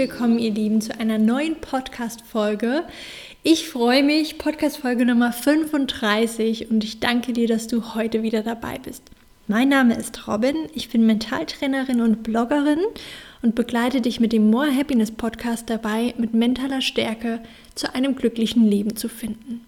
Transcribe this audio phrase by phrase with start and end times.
[0.00, 2.84] Willkommen, ihr Lieben, zu einer neuen Podcast-Folge.
[3.42, 8.78] Ich freue mich, Podcast-Folge Nummer 35 und ich danke dir, dass du heute wieder dabei
[8.78, 9.02] bist.
[9.46, 12.80] Mein Name ist Robin, ich bin Mentaltrainerin und Bloggerin
[13.42, 17.42] und begleite dich mit dem More Happiness Podcast dabei, mit mentaler Stärke
[17.74, 19.66] zu einem glücklichen Leben zu finden.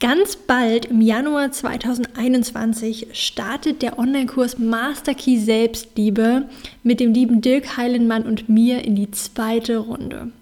[0.00, 6.48] Ganz bald im Januar 2021 startet der Online-Kurs Master Key Selbstliebe
[6.82, 10.32] mit dem lieben Dirk Heilenmann und mir in die zweite Runde.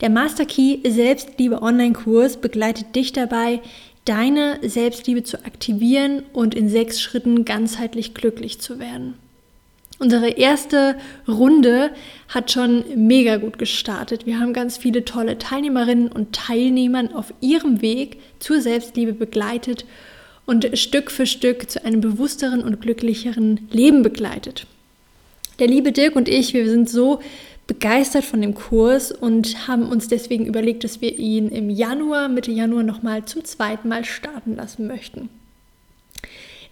[0.00, 3.60] Der Master Key Selbstliebe Online-Kurs begleitet dich dabei,
[4.04, 9.14] deine Selbstliebe zu aktivieren und in sechs Schritten ganzheitlich glücklich zu werden.
[10.02, 10.96] Unsere erste
[11.28, 11.92] Runde
[12.26, 14.26] hat schon mega gut gestartet.
[14.26, 19.84] Wir haben ganz viele tolle Teilnehmerinnen und Teilnehmer auf ihrem Weg zur Selbstliebe begleitet
[20.44, 24.66] und Stück für Stück zu einem bewussteren und glücklicheren Leben begleitet.
[25.60, 27.20] Der liebe Dirk und ich, wir sind so
[27.68, 32.50] begeistert von dem Kurs und haben uns deswegen überlegt, dass wir ihn im Januar, Mitte
[32.50, 35.28] Januar nochmal zum zweiten Mal starten lassen möchten.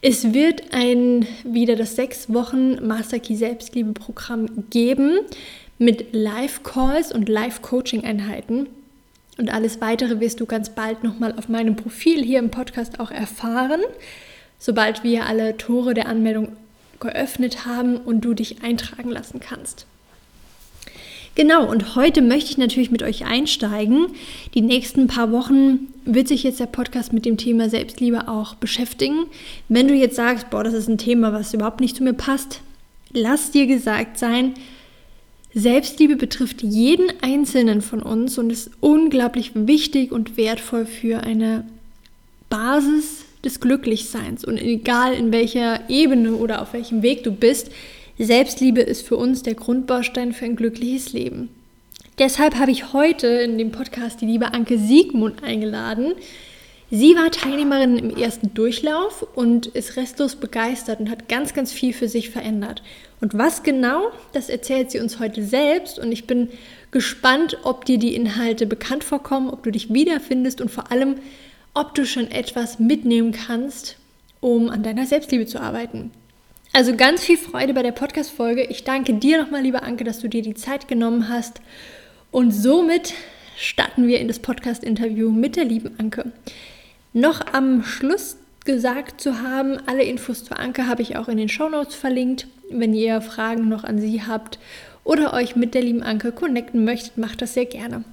[0.02, 5.18] Es wird ein wieder das sechs Wochen Master Key Selbstliebe Programm geben
[5.78, 8.66] mit Live-Calls und Live-Coaching-Einheiten.
[9.36, 13.10] Und alles weitere wirst du ganz bald nochmal auf meinem Profil hier im Podcast auch
[13.10, 13.82] erfahren,
[14.58, 16.56] sobald wir alle Tore der Anmeldung
[16.98, 19.86] geöffnet haben und du dich eintragen lassen kannst.
[21.36, 24.08] Genau, und heute möchte ich natürlich mit euch einsteigen.
[24.54, 29.26] Die nächsten paar Wochen wird sich jetzt der Podcast mit dem Thema Selbstliebe auch beschäftigen.
[29.68, 32.60] Wenn du jetzt sagst, boah, das ist ein Thema, was überhaupt nicht zu mir passt,
[33.12, 34.54] lass dir gesagt sein,
[35.54, 41.64] Selbstliebe betrifft jeden Einzelnen von uns und ist unglaublich wichtig und wertvoll für eine
[42.48, 44.44] Basis des Glücklichseins.
[44.44, 47.70] Und egal in welcher Ebene oder auf welchem Weg du bist,
[48.24, 51.48] Selbstliebe ist für uns der Grundbaustein für ein glückliches Leben.
[52.18, 56.12] Deshalb habe ich heute in dem Podcast die liebe Anke Siegmund eingeladen.
[56.90, 61.94] Sie war Teilnehmerin im ersten Durchlauf und ist restlos begeistert und hat ganz, ganz viel
[61.94, 62.82] für sich verändert.
[63.22, 66.50] Und was genau, das erzählt sie uns heute selbst und ich bin
[66.90, 71.14] gespannt, ob dir die Inhalte bekannt vorkommen, ob du dich wiederfindest und vor allem,
[71.72, 73.96] ob du schon etwas mitnehmen kannst,
[74.40, 76.10] um an deiner Selbstliebe zu arbeiten.
[76.72, 78.62] Also ganz viel Freude bei der Podcast-Folge.
[78.62, 81.60] Ich danke dir nochmal, liebe Anke, dass du dir die Zeit genommen hast.
[82.30, 83.12] Und somit
[83.56, 86.30] starten wir in das Podcast-Interview mit der lieben Anke.
[87.12, 91.48] Noch am Schluss gesagt zu haben, alle Infos zu Anke habe ich auch in den
[91.48, 92.46] Show Notes verlinkt.
[92.70, 94.60] Wenn ihr Fragen noch an sie habt
[95.02, 98.04] oder euch mit der lieben Anke connecten möchtet, macht das sehr gerne.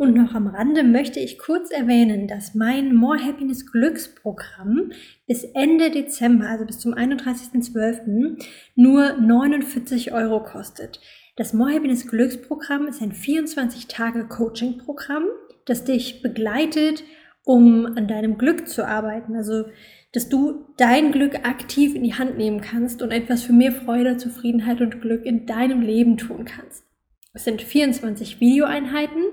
[0.00, 4.92] Und noch am Rande möchte ich kurz erwähnen, dass mein More Happiness Glücksprogramm
[5.26, 8.42] bis Ende Dezember, also bis zum 31.12.,
[8.76, 11.02] nur 49 Euro kostet.
[11.36, 15.24] Das More Happiness Glücksprogramm ist ein 24-Tage-Coaching-Programm,
[15.66, 17.04] das dich begleitet,
[17.44, 19.36] um an deinem Glück zu arbeiten.
[19.36, 19.66] Also,
[20.12, 24.16] dass du dein Glück aktiv in die Hand nehmen kannst und etwas für mehr Freude,
[24.16, 26.86] Zufriedenheit und Glück in deinem Leben tun kannst.
[27.34, 29.24] Es sind 24 Videoeinheiten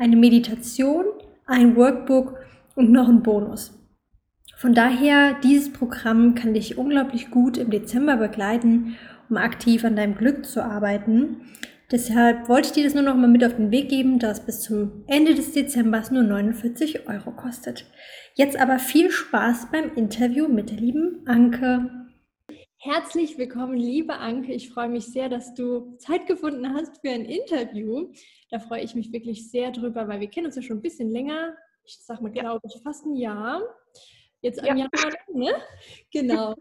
[0.00, 1.04] eine Meditation,
[1.46, 2.34] ein Workbook
[2.74, 3.78] und noch ein Bonus.
[4.56, 8.96] Von daher, dieses Programm kann dich unglaublich gut im Dezember begleiten,
[9.28, 11.42] um aktiv an deinem Glück zu arbeiten.
[11.92, 14.62] Deshalb wollte ich dir das nur noch mal mit auf den Weg geben, dass bis
[14.62, 17.84] zum Ende des Dezembers nur 49 Euro kostet.
[18.34, 21.90] Jetzt aber viel Spaß beim Interview mit der lieben Anke.
[22.82, 24.54] Herzlich willkommen, liebe Anke.
[24.54, 28.10] Ich freue mich sehr, dass du Zeit gefunden hast für ein Interview.
[28.48, 31.10] Da freue ich mich wirklich sehr drüber, weil wir kennen uns ja schon ein bisschen
[31.10, 31.54] länger.
[31.84, 33.60] Ich sage mal, glaube ich, fast ein Jahr.
[34.40, 34.88] Jetzt ein ja.
[34.94, 35.52] Jahr, ne?
[36.10, 36.54] Genau.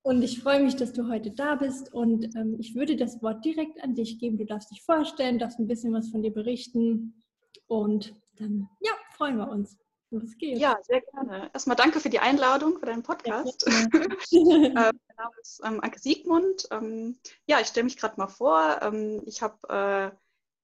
[0.00, 1.92] Und ich freue mich, dass du heute da bist.
[1.92, 4.38] Und ähm, ich würde das Wort direkt an dich geben.
[4.38, 7.22] Du darfst dich vorstellen, darfst ein bisschen was von dir berichten.
[7.66, 9.76] Und dann, ja, freuen wir uns.
[10.10, 10.58] Was geht?
[10.58, 11.50] Ja, sehr gerne.
[11.52, 13.66] Erstmal danke für die Einladung für deinen Podcast.
[13.66, 13.88] äh,
[14.32, 16.68] mein Name ist ähm, Anke Siegmund.
[16.70, 18.78] Ähm, ja, ich stelle mich gerade mal vor.
[18.82, 20.16] Ähm, ich habe äh,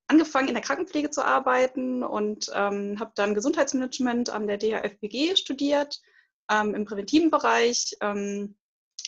[0.07, 6.01] angefangen in der Krankenpflege zu arbeiten und ähm, habe dann Gesundheitsmanagement an der DHFBG studiert
[6.51, 7.97] ähm, im präventiven Bereich.
[8.01, 8.57] Ähm,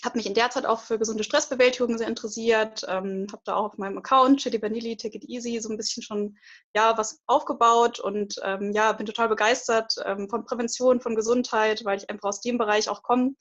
[0.05, 3.73] habe mich in der Zeit auch für gesunde Stressbewältigung sehr interessiert, ähm, habe da auch
[3.73, 6.37] auf meinem Account Chili Vanilli, Take It Easy so ein bisschen schon
[6.75, 11.99] ja was aufgebaut und ähm, ja bin total begeistert ähm, von Prävention, von Gesundheit, weil
[11.99, 13.35] ich einfach aus dem Bereich auch komme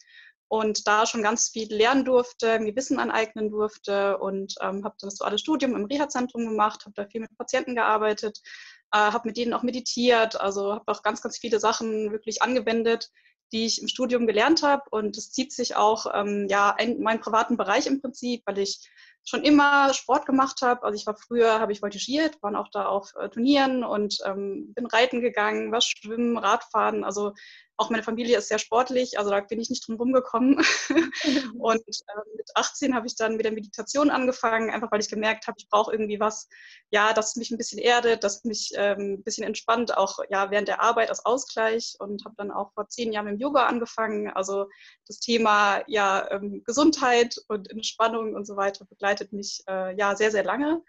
[0.47, 5.15] und da schon ganz viel lernen durfte, mir Wissen aneignen durfte und ähm, habe das
[5.15, 8.39] duale Studium im Reha-Zentrum gemacht, habe da viel mit Patienten gearbeitet,
[8.91, 13.09] äh, habe mit denen auch meditiert, also habe auch ganz, ganz viele Sachen wirklich angewendet,
[13.53, 14.83] die ich im Studium gelernt habe.
[14.89, 18.89] Und das zieht sich auch ähm, ja in meinen privaten Bereich im Prinzip, weil ich
[19.25, 20.83] schon immer Sport gemacht habe.
[20.83, 24.73] Also ich war früher, habe ich voltigiert, waren auch da auf äh, Turnieren und ähm,
[24.73, 27.03] bin reiten gegangen, was schwimmen, Radfahren.
[27.03, 27.33] Also
[27.77, 30.57] auch meine Familie ist sehr sportlich, also da bin ich nicht drum rumgekommen.
[31.59, 35.47] und äh, mit 18 habe ich dann mit der Meditation angefangen, einfach weil ich gemerkt
[35.47, 36.47] habe, ich brauche irgendwie was,
[36.91, 40.67] ja, das mich ein bisschen erdet, das mich ähm, ein bisschen entspannt, auch ja während
[40.67, 44.29] der Arbeit als Ausgleich und habe dann auch vor zehn Jahren mit dem Yoga angefangen.
[44.29, 44.67] Also
[45.07, 50.31] das Thema ja ähm, Gesundheit und Entspannung und so weiter begleitet mich äh, ja sehr,
[50.31, 50.83] sehr lange.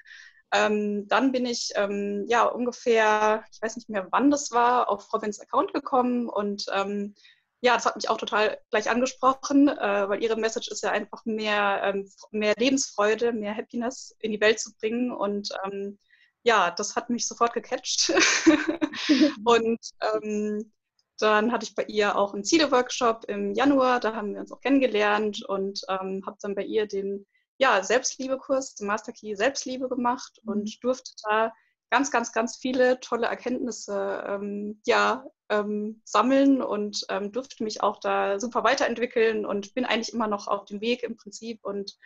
[0.55, 5.13] Ähm, dann bin ich ähm, ja ungefähr, ich weiß nicht mehr, wann das war, auf
[5.13, 7.15] Robins Account gekommen und ähm,
[7.61, 11.25] ja, das hat mich auch total gleich angesprochen, äh, weil ihre Message ist ja einfach
[11.25, 15.99] mehr, ähm, mehr Lebensfreude, mehr Happiness in die Welt zu bringen und ähm,
[16.45, 18.13] ja, das hat mich sofort gecatcht.
[19.45, 20.73] Und ähm,
[21.19, 24.61] dann hatte ich bei ihr auch einen Ziele-Workshop im Januar, da haben wir uns auch
[24.61, 27.27] kennengelernt und ähm, habe dann bei ihr den
[27.59, 30.53] ja, Selbstliebe-Kurs, den Master Key Selbstliebe gemacht mhm.
[30.53, 31.53] und durfte da
[31.91, 38.01] ganz, ganz, ganz viele tolle Erkenntnisse ähm, ja, ähm, sammeln und ähm, durfte mich auch
[38.01, 41.97] da super weiterentwickeln und bin eigentlich immer noch auf dem Weg im Prinzip und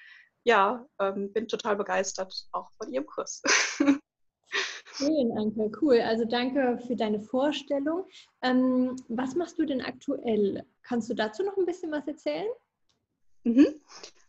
[0.44, 3.42] ja, ähm, bin total begeistert auch von Ihrem Kurs.
[4.94, 6.00] Schön, Anke, cool.
[6.00, 8.06] Also danke für deine Vorstellung.
[8.42, 10.64] Ähm, was machst du denn aktuell?
[10.82, 12.48] Kannst du dazu noch ein bisschen was erzählen?
[13.44, 13.80] Mhm.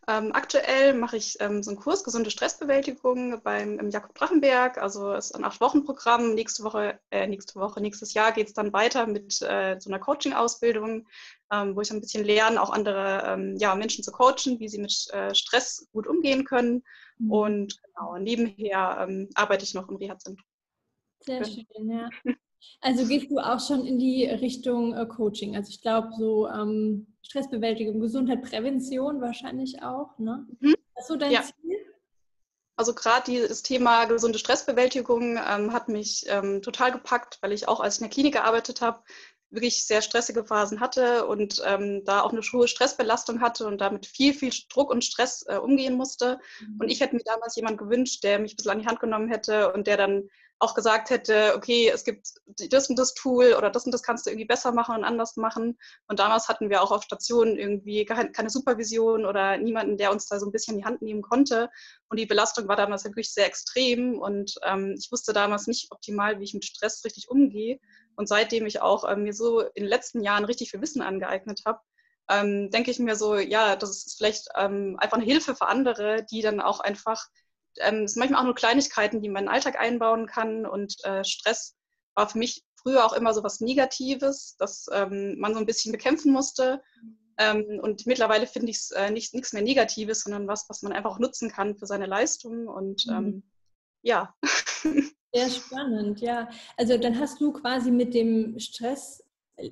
[0.10, 4.80] Ähm, aktuell mache ich ähm, so einen Kurs Gesunde Stressbewältigung beim im Jakob Drachenberg.
[4.80, 6.34] Also es ist ein Acht-Wochen-Programm.
[6.34, 10.00] Nächste Woche, äh, nächste Woche, nächstes Jahr geht es dann weiter mit äh, so einer
[10.00, 11.08] Coaching-Ausbildung,
[11.52, 14.80] ähm, wo ich ein bisschen lerne, auch andere ähm, ja, Menschen zu coachen, wie sie
[14.80, 16.84] mit äh, Stress gut umgehen können.
[17.20, 17.32] Mhm.
[17.32, 20.44] Und genau, nebenher ähm, arbeite ich noch im Reha-Zentrum.
[21.20, 22.10] Sehr schön, ja.
[22.82, 25.56] Also gehst du auch schon in die Richtung äh, Coaching.
[25.56, 30.18] Also ich glaube, so ähm, Stressbewältigung, Gesundheit, Prävention wahrscheinlich auch.
[30.18, 30.48] Ne?
[30.60, 30.76] Mhm.
[30.96, 31.42] Das so dein ja.
[31.42, 31.78] Ziel?
[32.76, 37.82] Also gerade das Thema gesunde Stressbewältigung ähm, hat mich ähm, total gepackt, weil ich auch
[37.82, 39.04] als ich in der Klinik gearbeitet habe,
[39.52, 44.06] wirklich sehr stressige Phasen hatte und ähm, da auch eine hohe Stressbelastung hatte und damit
[44.06, 46.40] viel, viel Druck und Stress äh, umgehen musste.
[46.62, 46.82] Mhm.
[46.82, 49.30] Und ich hätte mir damals jemand gewünscht, der mich ein bisschen an die Hand genommen
[49.30, 50.30] hätte und der dann
[50.60, 52.28] auch gesagt hätte, okay, es gibt
[52.70, 55.38] das und das Tool oder das und das kannst du irgendwie besser machen und anders
[55.38, 55.78] machen.
[56.08, 60.38] Und damals hatten wir auch auf Stationen irgendwie keine Supervision oder niemanden, der uns da
[60.38, 61.70] so ein bisschen die Hand nehmen konnte.
[62.10, 66.40] Und die Belastung war damals wirklich sehr extrem und ähm, ich wusste damals nicht optimal,
[66.40, 67.80] wie ich mit Stress richtig umgehe.
[68.18, 71.62] Und seitdem ich auch ähm, mir so in den letzten Jahren richtig viel Wissen angeeignet
[71.66, 71.80] habe,
[72.30, 76.26] ähm, denke ich mir so, ja, das ist vielleicht ähm, einfach eine Hilfe für andere,
[76.30, 77.26] die dann auch einfach
[77.80, 80.66] ähm, es sind manchmal auch nur Kleinigkeiten, die man in meinen Alltag einbauen kann.
[80.66, 81.76] Und äh, Stress
[82.16, 85.92] war für mich früher auch immer so was Negatives, das ähm, man so ein bisschen
[85.92, 86.82] bekämpfen musste.
[87.38, 91.12] Ähm, und mittlerweile finde ich es äh, nichts mehr Negatives, sondern was, was man einfach
[91.12, 92.68] auch nutzen kann für seine Leistung.
[92.68, 93.14] Und mhm.
[93.14, 93.44] Ähm,
[94.02, 94.36] ja.
[95.34, 96.50] Sehr spannend, ja.
[96.76, 99.24] Also dann hast du quasi mit dem Stress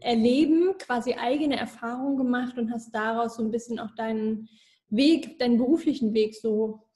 [0.01, 4.49] erleben quasi eigene Erfahrungen gemacht und hast daraus so ein bisschen auch deinen
[4.89, 6.86] Weg, deinen beruflichen Weg so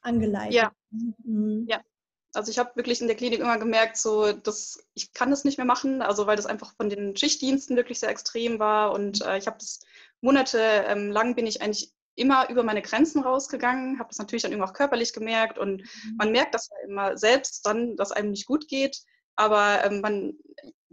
[0.00, 0.54] angeleitet.
[0.54, 0.72] Ja.
[0.90, 1.66] Mhm.
[1.68, 1.80] ja.
[2.34, 5.56] Also ich habe wirklich in der Klinik immer gemerkt, so dass ich kann das nicht
[5.56, 9.38] mehr machen, also weil das einfach von den Schichtdiensten wirklich sehr extrem war und äh,
[9.38, 9.80] ich habe das
[10.20, 14.70] monatelang ähm, bin ich eigentlich immer über meine Grenzen rausgegangen, habe das natürlich dann irgendwann
[14.70, 16.16] auch körperlich gemerkt und mhm.
[16.18, 19.02] man merkt das ja immer selbst dann, dass einem nicht gut geht,
[19.36, 20.34] aber ähm, man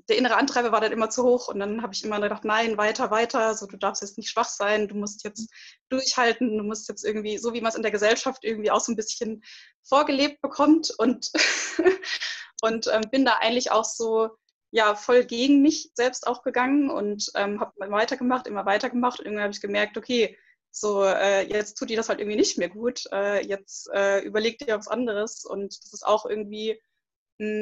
[0.08, 2.78] der innere Antreiber war dann immer zu hoch und dann habe ich immer gedacht, nein,
[2.78, 5.50] weiter, weiter, so du darfst jetzt nicht schwach sein, du musst jetzt
[5.90, 8.92] durchhalten, du musst jetzt irgendwie, so wie man es in der Gesellschaft irgendwie auch so
[8.92, 9.44] ein bisschen
[9.84, 10.94] vorgelebt bekommt.
[10.98, 11.32] Und,
[12.62, 14.30] und ähm, bin da eigentlich auch so,
[14.72, 19.20] ja, voll gegen mich selbst auch gegangen und ähm, habe immer weitergemacht, immer weitergemacht.
[19.20, 20.38] Und irgendwann habe ich gemerkt, okay,
[20.72, 24.60] so äh, jetzt tut dir das halt irgendwie nicht mehr gut, äh, jetzt äh, überleg
[24.60, 25.46] dir was anderes.
[25.46, 26.82] Und das ist auch irgendwie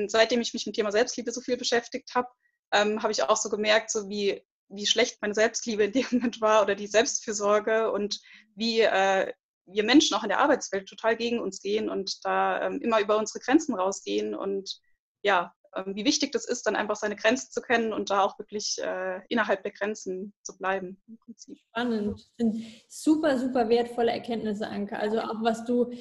[0.08, 2.28] seitdem ich mich mit dem Thema Selbstliebe so viel beschäftigt habe,
[2.72, 6.42] ähm, habe ich auch so gemerkt, so wie, wie schlecht meine Selbstliebe in dem Moment
[6.42, 8.20] war oder die Selbstfürsorge und
[8.56, 9.32] wie äh,
[9.66, 13.18] wir Menschen auch in der Arbeitswelt total gegen uns gehen und da ähm, immer über
[13.18, 14.80] unsere Grenzen rausgehen und
[15.24, 18.38] ja, ähm, wie wichtig das ist, dann einfach seine Grenzen zu kennen und da auch
[18.38, 21.02] wirklich äh, innerhalb der Grenzen zu bleiben.
[21.70, 22.20] Spannend.
[22.20, 25.00] Das sind super, super wertvolle Erkenntnisse, Anke.
[25.00, 25.92] Also auch was du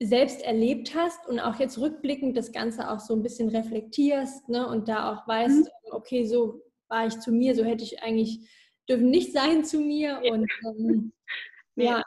[0.00, 4.66] selbst erlebt hast und auch jetzt rückblickend das Ganze auch so ein bisschen reflektierst ne,
[4.66, 5.92] und da auch weißt, mhm.
[5.92, 8.48] okay, so war ich zu mir, so hätte ich eigentlich
[8.88, 10.20] dürfen nicht sein zu mir.
[10.30, 11.12] Und ähm,
[11.76, 11.86] nee.
[11.86, 12.02] ja,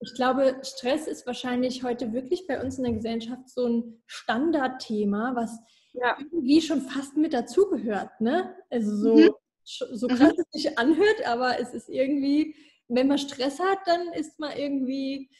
[0.00, 5.34] ich glaube, Stress ist wahrscheinlich heute wirklich bei uns in der Gesellschaft so ein Standardthema,
[5.34, 5.58] was
[5.92, 6.16] ja.
[6.18, 8.20] irgendwie schon fast mit dazugehört.
[8.20, 8.54] Ne?
[8.70, 9.30] Also so, mhm.
[9.64, 10.44] so krass mhm.
[10.52, 12.54] es sich anhört, aber es ist irgendwie,
[12.88, 15.30] wenn man Stress hat, dann ist man irgendwie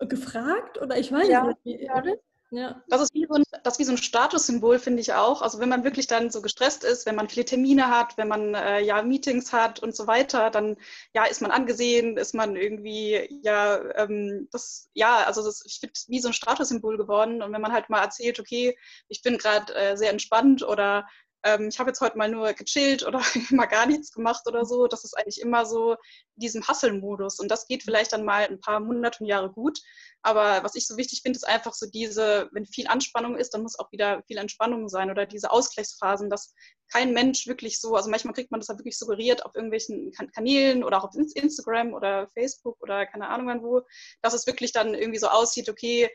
[0.00, 1.98] gefragt oder ich weiß ja, nicht, ja.
[1.98, 2.16] oder?
[2.50, 2.80] Ja.
[2.86, 5.42] Das, ist wie so ein, das ist wie so ein Statussymbol, finde ich auch.
[5.42, 8.54] Also wenn man wirklich dann so gestresst ist, wenn man viele Termine hat, wenn man
[8.54, 10.76] äh, ja Meetings hat und so weiter, dann
[11.12, 15.94] ja ist man angesehen, ist man irgendwie ja ähm, das ja also das ich finde
[16.06, 17.42] wie so ein Statussymbol geworden.
[17.42, 21.08] Und wenn man halt mal erzählt, okay, ich bin gerade äh, sehr entspannt oder
[21.46, 24.88] ähm, ich habe jetzt heute mal nur gechillt oder mal gar nichts gemacht oder so.
[24.88, 27.38] Das ist eigentlich immer so in diesem Hustle-Modus.
[27.38, 29.78] Und das geht vielleicht dann mal ein paar Monate und Jahre gut.
[30.22, 33.62] Aber was ich so wichtig finde, ist einfach so diese, wenn viel Anspannung ist, dann
[33.62, 36.52] muss auch wieder viel Entspannung sein oder diese Ausgleichsphasen, dass
[36.92, 40.82] kein Mensch wirklich so, also manchmal kriegt man das ja wirklich suggeriert auf irgendwelchen Kanälen
[40.82, 43.82] oder auch auf Instagram oder Facebook oder keine Ahnung wann wo,
[44.22, 46.10] dass es wirklich dann irgendwie so aussieht, okay,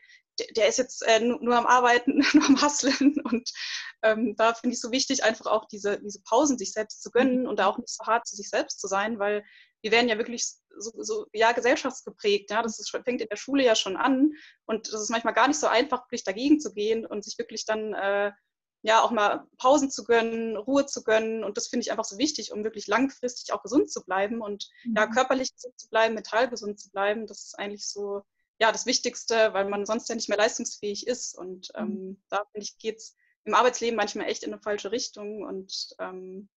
[0.55, 3.15] der ist jetzt äh, nur, am Arbeiten, nur am Hasseln.
[3.23, 3.49] Und
[4.01, 7.41] ähm, da finde ich so wichtig, einfach auch diese, diese Pausen sich selbst zu gönnen
[7.41, 7.49] mhm.
[7.49, 9.43] und da auch nicht so hart zu sich selbst zu sein, weil
[9.81, 10.45] wir werden ja wirklich
[10.77, 12.51] so, so ja, gesellschaftsgeprägt.
[12.51, 12.61] Ja?
[12.61, 14.31] Das ist, fängt in der Schule ja schon an.
[14.65, 17.65] Und das ist manchmal gar nicht so einfach, wirklich dagegen zu gehen und sich wirklich
[17.65, 18.31] dann äh,
[18.83, 21.43] ja auch mal Pausen zu gönnen, Ruhe zu gönnen.
[21.43, 24.69] Und das finde ich einfach so wichtig, um wirklich langfristig auch gesund zu bleiben und
[24.83, 24.95] mhm.
[24.95, 27.27] ja, körperlich gesund zu bleiben, mental gesund zu bleiben.
[27.27, 28.21] Das ist eigentlich so
[28.61, 31.35] ja, das Wichtigste, weil man sonst ja nicht mehr leistungsfähig ist.
[31.35, 31.81] Und mhm.
[31.81, 35.95] ähm, da finde ich, geht es im Arbeitsleben manchmal echt in eine falsche Richtung und
[35.97, 36.47] ähm,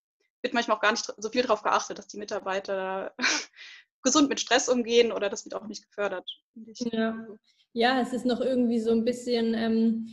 [0.43, 3.15] wird manchmal auch gar nicht so viel darauf geachtet, dass die Mitarbeiter
[4.03, 6.31] gesund mit Stress umgehen oder das wird auch nicht gefördert.
[6.55, 7.27] Ja.
[7.73, 10.07] ja, es ist noch irgendwie so ein bisschen, ähm,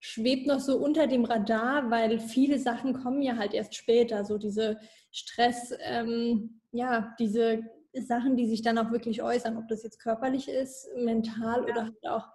[0.00, 4.22] schwebt noch so unter dem Radar, weil viele Sachen kommen ja halt erst später.
[4.26, 4.78] So diese
[5.10, 7.62] Stress, ähm, ja, diese
[8.02, 11.72] Sachen, die sich dann auch wirklich äußern, ob das jetzt körperlich ist, mental ja.
[11.72, 12.28] oder halt auch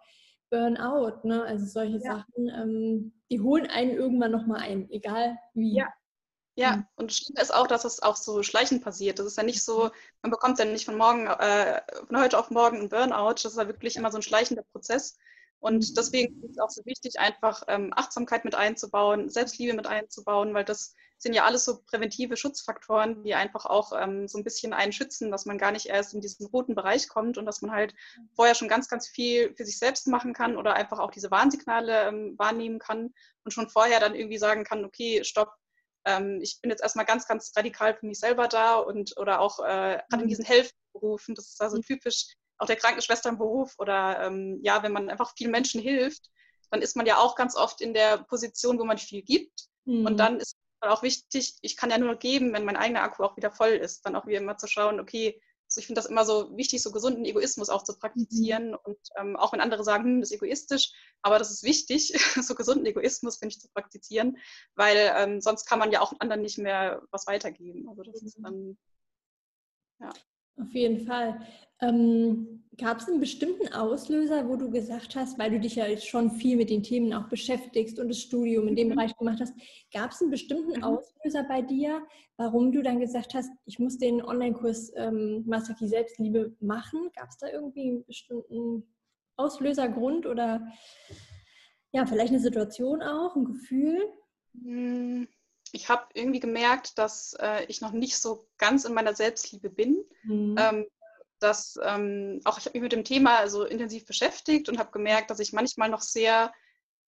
[0.50, 1.28] Burnout.
[1.28, 1.44] Ne?
[1.44, 2.18] Also solche ja.
[2.18, 5.76] Sachen, ähm, die holen einen irgendwann nochmal ein, egal wie.
[5.78, 5.88] Ja.
[6.56, 6.86] Ja, mhm.
[6.98, 9.18] und schlimm ist auch, dass es auch so schleichend passiert.
[9.18, 9.90] Das ist ja nicht so,
[10.22, 13.34] man bekommt ja nicht von morgen, äh, von heute auf morgen ein Burnout.
[13.34, 15.18] Das ist ja wirklich immer so ein schleichender Prozess.
[15.60, 15.96] Und mhm.
[15.96, 20.66] deswegen ist es auch so wichtig, einfach ähm, Achtsamkeit mit einzubauen, Selbstliebe mit einzubauen, weil
[20.66, 20.94] das
[21.24, 25.32] sind ja alles so präventive Schutzfaktoren, die einfach auch ähm, so ein bisschen einen schützen,
[25.32, 27.96] dass man gar nicht erst in diesen roten Bereich kommt und dass man halt
[28.36, 32.08] vorher schon ganz, ganz viel für sich selbst machen kann oder einfach auch diese Warnsignale
[32.08, 33.14] ähm, wahrnehmen kann
[33.44, 35.56] und schon vorher dann irgendwie sagen kann, okay, stopp,
[36.06, 39.60] ähm, ich bin jetzt erstmal ganz, ganz radikal für mich selber da und oder auch
[39.60, 40.28] äh, gerade in mhm.
[40.28, 45.34] diesen Helfberufen, das ist also typisch auch der Krankenschwesternberuf oder ähm, ja, wenn man einfach
[45.36, 46.30] vielen Menschen hilft,
[46.70, 49.68] dann ist man ja auch ganz oft in der Position, wo man viel gibt.
[49.86, 50.06] Mhm.
[50.06, 50.58] Und dann ist
[50.92, 54.06] auch wichtig, ich kann ja nur geben, wenn mein eigener Akku auch wieder voll ist,
[54.06, 55.42] dann auch wieder immer zu schauen, okay,
[55.74, 58.72] also ich finde das immer so wichtig, so gesunden Egoismus auch zu praktizieren.
[58.72, 58.78] Mhm.
[58.84, 60.92] Und ähm, auch wenn andere sagen, hm, das ist egoistisch,
[61.24, 62.14] aber das ist wichtig,
[62.48, 64.38] so gesunden Egoismus, finde ich, zu praktizieren,
[64.76, 67.90] weil ähm, sonst kann man ja auch anderen nicht mehr was weitergeben.
[67.90, 68.28] Also das mhm.
[68.28, 68.78] ist dann,
[70.00, 70.14] ja.
[70.58, 71.40] Auf jeden Fall.
[71.82, 76.32] Ähm, Gab es einen bestimmten Auslöser, wo du gesagt hast, weil du dich ja schon
[76.32, 78.96] viel mit den Themen auch beschäftigst und das Studium in dem mhm.
[78.96, 79.54] Bereich gemacht hast,
[79.94, 80.84] gab es einen bestimmten mhm.
[80.84, 82.02] Auslöser bei dir,
[82.36, 87.12] warum du dann gesagt hast, ich muss den Online-Kurs ähm, Master Key Selbstliebe machen?
[87.16, 88.88] Gab es da irgendwie einen bestimmten
[89.36, 90.66] Auslösergrund oder
[91.92, 94.00] ja, vielleicht eine Situation auch, ein Gefühl?
[94.54, 95.28] Mhm
[95.74, 100.06] ich habe irgendwie gemerkt, dass äh, ich noch nicht so ganz in meiner Selbstliebe bin.
[100.24, 100.56] Mhm.
[100.58, 100.86] Ähm,
[101.40, 105.30] dass ähm, auch ich habe mich mit dem Thema so intensiv beschäftigt und habe gemerkt,
[105.30, 106.54] dass ich manchmal noch sehr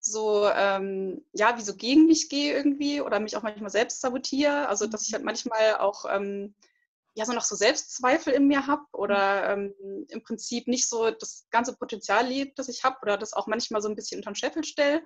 [0.01, 4.67] so, ähm, ja, wie so gegen mich gehe irgendwie oder mich auch manchmal selbst sabotiere.
[4.67, 6.53] Also, dass ich halt manchmal auch, ähm,
[7.13, 9.73] ja, so noch so Selbstzweifel in mir habe oder ähm,
[10.09, 13.81] im Prinzip nicht so das ganze Potenzial lebt, das ich habe oder das auch manchmal
[13.81, 15.01] so ein bisschen unter den Scheffel stelle.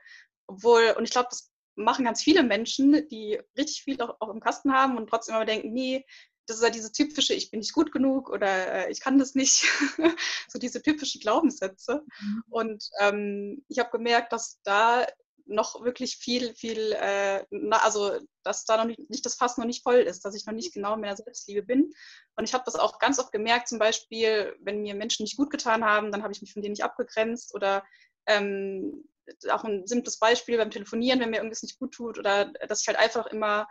[0.48, 4.40] Obwohl, und ich glaube, das machen ganz viele Menschen, die richtig viel auch, auch im
[4.40, 6.06] Kasten haben und trotzdem aber denken, nee,
[6.46, 9.36] das ist ja diese typische, ich bin nicht gut genug oder äh, ich kann das
[9.36, 9.66] nicht,
[10.48, 12.04] so diese typischen Glaubenssätze.
[12.20, 12.44] Mhm.
[12.50, 15.06] Und ähm, ich habe gemerkt, dass da
[15.46, 19.66] noch wirklich viel, viel, äh, na, also dass da noch nicht, nicht, das Fass noch
[19.66, 21.92] nicht voll ist, dass ich noch nicht genau mehr Selbstliebe bin.
[22.36, 25.50] Und ich habe das auch ganz oft gemerkt, zum Beispiel, wenn mir Menschen nicht gut
[25.50, 27.84] getan haben, dann habe ich mich von denen nicht abgegrenzt oder
[28.28, 29.04] ähm,
[29.52, 32.88] auch ein simples Beispiel beim Telefonieren, wenn mir irgendwas nicht gut tut oder dass ich
[32.88, 33.68] halt einfach immer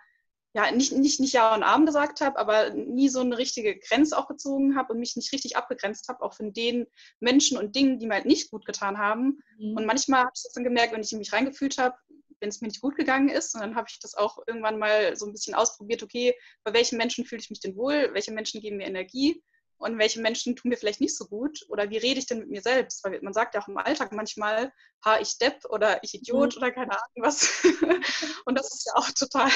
[0.54, 4.16] ja, nicht, nicht, nicht Ja und Arm gesagt habe, aber nie so eine richtige Grenze
[4.16, 6.86] auch gezogen habe und mich nicht richtig abgegrenzt habe, auch von den
[7.20, 9.42] Menschen und Dingen, die mir halt nicht gut getan haben.
[9.58, 9.76] Mhm.
[9.76, 11.96] Und manchmal habe ich das dann gemerkt, wenn ich in mich reingefühlt habe,
[12.40, 13.54] wenn es mir nicht gut gegangen ist.
[13.54, 16.34] Und dann habe ich das auch irgendwann mal so ein bisschen ausprobiert, okay,
[16.64, 19.42] bei welchen Menschen fühle ich mich denn wohl, welche Menschen geben mir Energie
[19.78, 22.50] und welche Menschen tun mir vielleicht nicht so gut oder wie rede ich denn mit
[22.50, 23.04] mir selbst?
[23.04, 24.72] Weil man sagt ja auch im Alltag manchmal,
[25.04, 26.58] ha, ich Depp oder ich Idiot mhm.
[26.58, 27.64] oder keine Ahnung was.
[28.44, 29.50] und das ist ja auch total,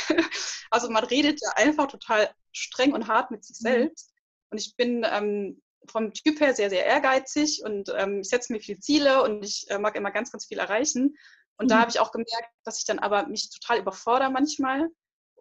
[0.70, 3.68] also man redet ja einfach total streng und hart mit sich mhm.
[3.68, 4.12] selbst.
[4.50, 8.60] Und ich bin ähm, vom Typ her sehr, sehr ehrgeizig und ähm, ich setze mir
[8.60, 11.16] viele Ziele und ich äh, mag immer ganz, ganz viel erreichen.
[11.56, 11.68] Und mhm.
[11.70, 14.88] da habe ich auch gemerkt, dass ich dann aber mich total überfordere manchmal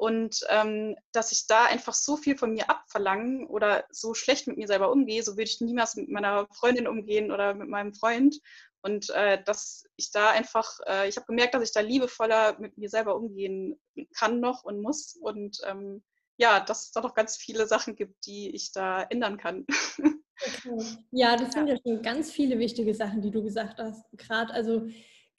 [0.01, 4.57] und ähm, dass ich da einfach so viel von mir abverlangen oder so schlecht mit
[4.57, 8.39] mir selber umgehe, so würde ich niemals mit meiner Freundin umgehen oder mit meinem Freund.
[8.81, 12.79] Und äh, dass ich da einfach, äh, ich habe gemerkt, dass ich da liebevoller mit
[12.79, 13.79] mir selber umgehen
[14.17, 15.15] kann noch und muss.
[15.21, 16.01] Und ähm,
[16.35, 19.67] ja, dass es da noch ganz viele Sachen gibt, die ich da ändern kann.
[20.43, 20.75] Okay.
[21.11, 21.75] Ja, das sind ja.
[21.75, 24.03] ja schon ganz viele wichtige Sachen, die du gesagt hast.
[24.17, 24.87] Gerade also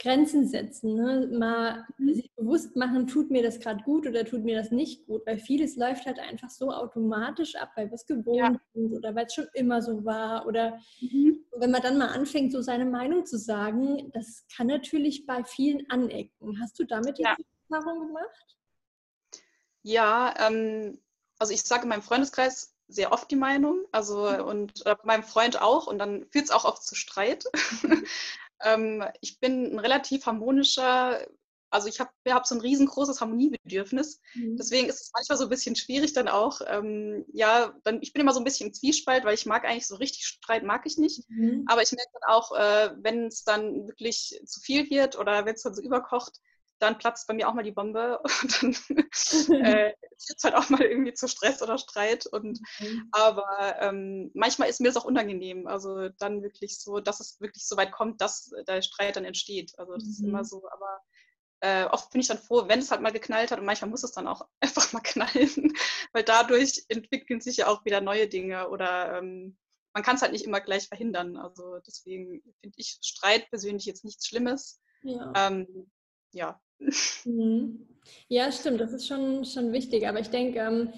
[0.02, 1.28] Grenzen setzen, ne?
[1.38, 2.14] mal mhm.
[2.14, 5.38] sich bewusst machen, tut mir das gerade gut oder tut mir das nicht gut, weil
[5.38, 8.60] vieles läuft halt einfach so automatisch ab, weil wir es gewohnt ja.
[8.74, 11.44] sind oder weil es schon immer so war oder mhm.
[11.56, 15.88] wenn man dann mal anfängt, so seine Meinung zu sagen, das kann natürlich bei vielen
[15.88, 16.60] anecken.
[16.60, 17.76] Hast du damit jetzt ja.
[17.76, 18.56] Erfahrung gemacht?
[19.82, 20.98] Ja, ähm,
[21.38, 24.44] also ich sage in meinem Freundeskreis sehr oft die Meinung, also mhm.
[24.44, 27.44] und äh, meinem Freund auch und dann führt es auch oft zu Streit.
[28.64, 31.26] ähm, ich bin ein relativ harmonischer,
[31.70, 34.20] also ich habe hab so ein riesengroßes Harmoniebedürfnis.
[34.34, 34.56] Mhm.
[34.56, 36.60] Deswegen ist es manchmal so ein bisschen schwierig dann auch.
[36.66, 39.86] Ähm, ja, dann, ich bin immer so ein bisschen im Zwiespalt, weil ich mag eigentlich
[39.86, 41.28] so richtig Streit mag ich nicht.
[41.30, 41.64] Mhm.
[41.66, 45.54] Aber ich merke dann auch, äh, wenn es dann wirklich zu viel wird oder wenn
[45.54, 46.40] es dann so überkocht,
[46.82, 48.72] dann platzt bei mir auch mal die Bombe und dann
[49.64, 52.26] äh, führt es halt auch mal irgendwie zu Stress oder Streit.
[52.26, 53.08] Und mhm.
[53.12, 55.66] aber ähm, manchmal ist mir das auch unangenehm.
[55.66, 59.78] Also dann wirklich so, dass es wirklich so weit kommt, dass der Streit dann entsteht.
[59.78, 60.10] Also das mhm.
[60.10, 60.44] ist immer mhm.
[60.44, 61.00] so, aber
[61.60, 64.02] äh, oft bin ich dann froh, wenn es halt mal geknallt hat und manchmal muss
[64.02, 65.72] es dann auch einfach mal knallen,
[66.12, 69.56] weil dadurch entwickeln sich ja auch wieder neue Dinge oder ähm,
[69.94, 71.36] man kann es halt nicht immer gleich verhindern.
[71.36, 74.80] Also deswegen finde ich Streit persönlich jetzt nichts Schlimmes.
[75.02, 75.32] Ja.
[75.36, 75.90] Ähm,
[76.32, 76.60] ja,
[77.24, 77.86] Mhm.
[78.28, 80.08] Ja, stimmt, das ist schon, schon wichtig.
[80.08, 80.92] Aber ich denke, ähm,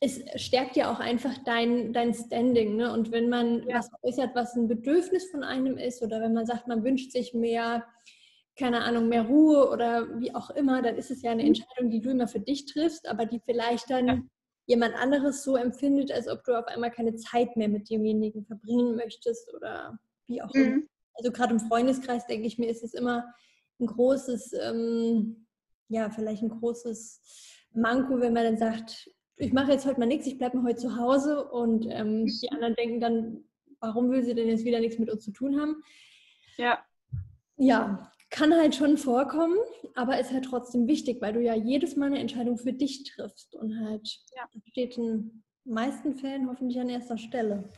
[0.00, 2.76] es stärkt ja auch einfach dein, dein Standing.
[2.76, 2.92] Ne?
[2.92, 3.78] Und wenn man ja.
[3.78, 7.34] was äußert, was ein Bedürfnis von einem ist, oder wenn man sagt, man wünscht sich
[7.34, 7.84] mehr,
[8.56, 11.48] keine Ahnung, mehr Ruhe oder wie auch immer, dann ist es ja eine mhm.
[11.48, 14.20] Entscheidung, die du immer für dich triffst, aber die vielleicht dann ja.
[14.66, 18.96] jemand anderes so empfindet, als ob du auf einmal keine Zeit mehr mit demjenigen verbringen
[18.96, 20.62] möchtest oder wie auch mhm.
[20.62, 20.82] immer.
[21.14, 23.24] Also gerade im Freundeskreis denke ich mir, ist es immer
[23.80, 25.46] ein großes, ähm,
[25.88, 27.20] ja, vielleicht ein großes
[27.72, 30.80] Manko, wenn man dann sagt, ich mache jetzt heute mal nichts, ich bleibe mal heute
[30.80, 33.44] zu Hause und ähm, die anderen denken dann,
[33.80, 35.82] warum will sie denn jetzt wieder nichts mit uns zu tun haben?
[36.56, 36.84] Ja.
[37.56, 39.58] Ja, kann halt schon vorkommen,
[39.94, 43.54] aber ist halt trotzdem wichtig, weil du ja jedes Mal eine Entscheidung für dich triffst
[43.54, 44.48] und halt ja.
[44.70, 47.68] steht in meisten Fällen hoffentlich an erster Stelle.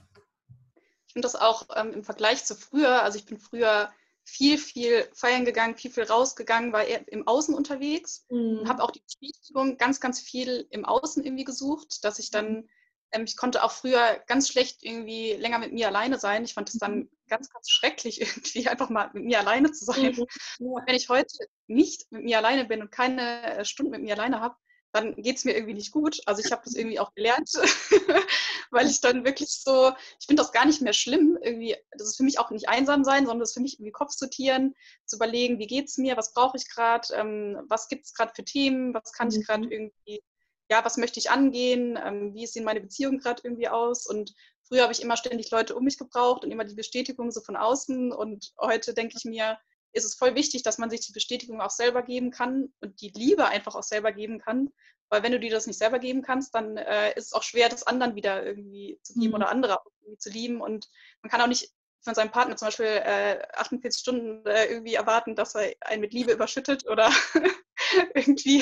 [1.06, 3.90] Ich finde das auch ähm, im Vergleich zu früher, also ich bin früher
[4.31, 8.61] viel, viel feiern gegangen, viel, viel rausgegangen, war eher im Außen unterwegs mhm.
[8.61, 12.69] und habe auch die Bestätigung ganz, ganz viel im Außen irgendwie gesucht, dass ich dann,
[13.11, 16.45] ähm, ich konnte auch früher ganz schlecht irgendwie länger mit mir alleine sein.
[16.45, 17.11] Ich fand es dann mhm.
[17.29, 20.14] ganz, ganz schrecklich irgendwie einfach mal mit mir alleine zu sein.
[20.16, 20.77] Mhm.
[20.87, 24.40] Wenn ich heute nicht mit mir alleine bin und keine äh, Stunde mit mir alleine
[24.40, 24.55] habe,
[24.92, 26.20] dann geht es mir irgendwie nicht gut.
[26.26, 27.50] Also ich habe das irgendwie auch gelernt,
[28.70, 31.38] weil ich dann wirklich so, ich finde das gar nicht mehr schlimm.
[31.42, 33.92] Irgendwie, das ist für mich auch nicht einsam sein, sondern das ist für mich irgendwie
[33.92, 34.74] Kopf sortieren,
[35.07, 38.33] zu überlegen, wie geht es mir, was brauche ich gerade, ähm, was gibt es gerade
[38.35, 39.72] für Themen, was kann ich gerade mhm.
[39.72, 40.22] irgendwie,
[40.70, 44.35] ja, was möchte ich angehen, ähm, wie sehen meine Beziehungen gerade irgendwie aus und
[44.70, 47.57] Früher habe ich immer ständig Leute um mich gebraucht und immer die Bestätigung so von
[47.57, 48.12] außen.
[48.12, 49.59] Und heute denke ich mir,
[49.92, 53.11] ist es voll wichtig, dass man sich die Bestätigung auch selber geben kann und die
[53.11, 54.70] Liebe einfach auch selber geben kann.
[55.09, 57.68] Weil wenn du dir das nicht selber geben kannst, dann äh, ist es auch schwer,
[57.68, 59.35] das anderen wieder irgendwie zu geben mhm.
[59.35, 60.61] oder andere irgendwie zu lieben.
[60.61, 60.88] Und
[61.22, 61.72] man kann auch nicht
[62.03, 66.12] von seinem Partner zum Beispiel äh, 48 Stunden äh, irgendwie erwarten, dass er einen mit
[66.14, 67.12] Liebe überschüttet oder
[68.14, 68.61] irgendwie,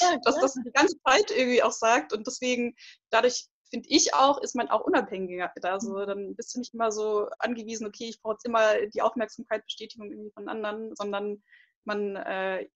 [0.00, 2.12] ja, dass das die ganze Zeit irgendwie auch sagt.
[2.12, 2.74] Und deswegen,
[3.10, 5.50] dadurch finde ich auch, ist man auch unabhängiger.
[5.62, 9.64] Also dann bist du nicht immer so angewiesen, okay, ich brauche jetzt immer die Aufmerksamkeit,
[9.64, 11.42] Bestätigung irgendwie von anderen, sondern
[11.82, 12.68] man, äh,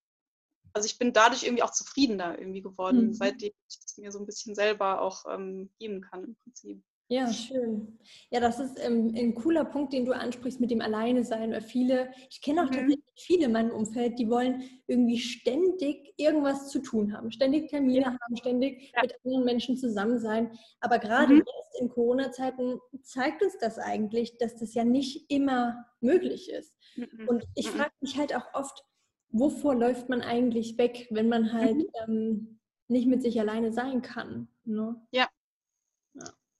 [0.73, 3.13] also ich bin dadurch irgendwie auch zufriedener irgendwie geworden, mhm.
[3.13, 6.81] seitdem ich es mir so ein bisschen selber auch ähm, geben kann im Prinzip.
[7.10, 7.99] Ja, schön.
[8.31, 11.62] Ja, das ist ähm, ein cooler Punkt, den du ansprichst mit dem Alleine sein.
[11.62, 12.96] Viele, ich kenne auch mhm.
[13.19, 18.08] Viele in meinem Umfeld, die wollen irgendwie ständig irgendwas zu tun haben, ständig Termine ja.
[18.08, 19.01] haben, ständig ja.
[19.01, 20.58] mit anderen Menschen zusammen sein.
[20.80, 21.39] Aber gerade mhm.
[21.39, 26.73] jetzt in Corona-Zeiten zeigt uns das eigentlich, dass das ja nicht immer möglich ist.
[26.95, 27.27] Mhm.
[27.27, 27.77] Und ich mhm.
[27.77, 28.84] frage mich halt auch oft,
[29.30, 31.89] wovor läuft man eigentlich weg, wenn man halt mhm.
[32.08, 34.47] ähm, nicht mit sich alleine sein kann?
[34.63, 34.95] Ne?
[35.12, 35.27] Ja,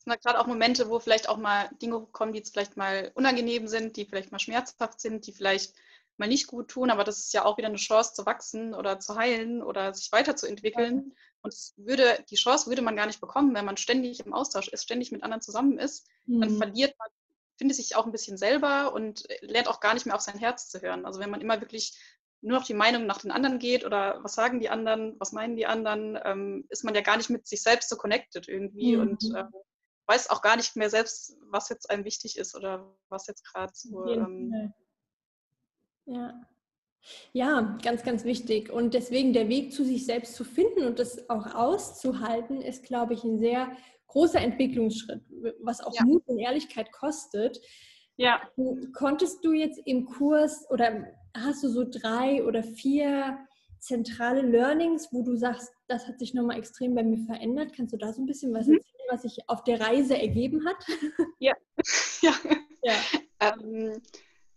[0.08, 3.68] sind gerade auch Momente, wo vielleicht auch mal Dinge kommen, die jetzt vielleicht mal unangenehm
[3.68, 5.74] sind, die vielleicht mal schmerzhaft sind, die vielleicht
[6.18, 9.00] mal nicht gut tun, aber das ist ja auch wieder eine Chance zu wachsen oder
[9.00, 11.14] zu heilen oder sich weiterzuentwickeln.
[11.42, 14.84] Und würde, die Chance würde man gar nicht bekommen, wenn man ständig im Austausch ist,
[14.84, 16.08] ständig mit anderen zusammen ist.
[16.26, 16.42] Mhm.
[16.42, 17.10] Dann verliert man
[17.58, 20.70] findet sich auch ein bisschen selber und lernt auch gar nicht mehr auf sein Herz
[20.70, 21.06] zu hören.
[21.06, 21.98] Also wenn man immer wirklich
[22.42, 25.56] nur noch die Meinung nach den anderen geht oder was sagen die anderen, was meinen
[25.56, 29.02] die anderen, ähm, ist man ja gar nicht mit sich selbst so connected irgendwie mhm.
[29.02, 29.50] und ähm,
[30.06, 33.74] weiß auch gar nicht mehr selbst, was jetzt einem wichtig ist oder was jetzt gerade
[33.76, 34.06] so.
[34.06, 34.72] Ähm,
[36.08, 36.42] ja.
[37.32, 38.70] Ja, ganz, ganz wichtig.
[38.70, 43.14] Und deswegen der Weg zu sich selbst zu finden und das auch auszuhalten, ist, glaube
[43.14, 43.72] ich, ein sehr
[44.08, 45.22] großer Entwicklungsschritt,
[45.62, 46.04] was auch ja.
[46.04, 47.62] Mut und Ehrlichkeit kostet.
[48.18, 48.42] Ja.
[48.94, 53.38] Konntest du jetzt im Kurs oder hast du so drei oder vier
[53.80, 57.74] zentrale Learnings, wo du sagst, das hat sich nochmal extrem bei mir verändert?
[57.76, 58.76] Kannst du da so ein bisschen was mhm.
[58.76, 60.78] erzählen, was sich auf der Reise ergeben hat?
[61.40, 61.54] Ja,
[62.22, 62.34] ja.
[62.82, 62.94] ja.
[63.40, 64.02] Ähm,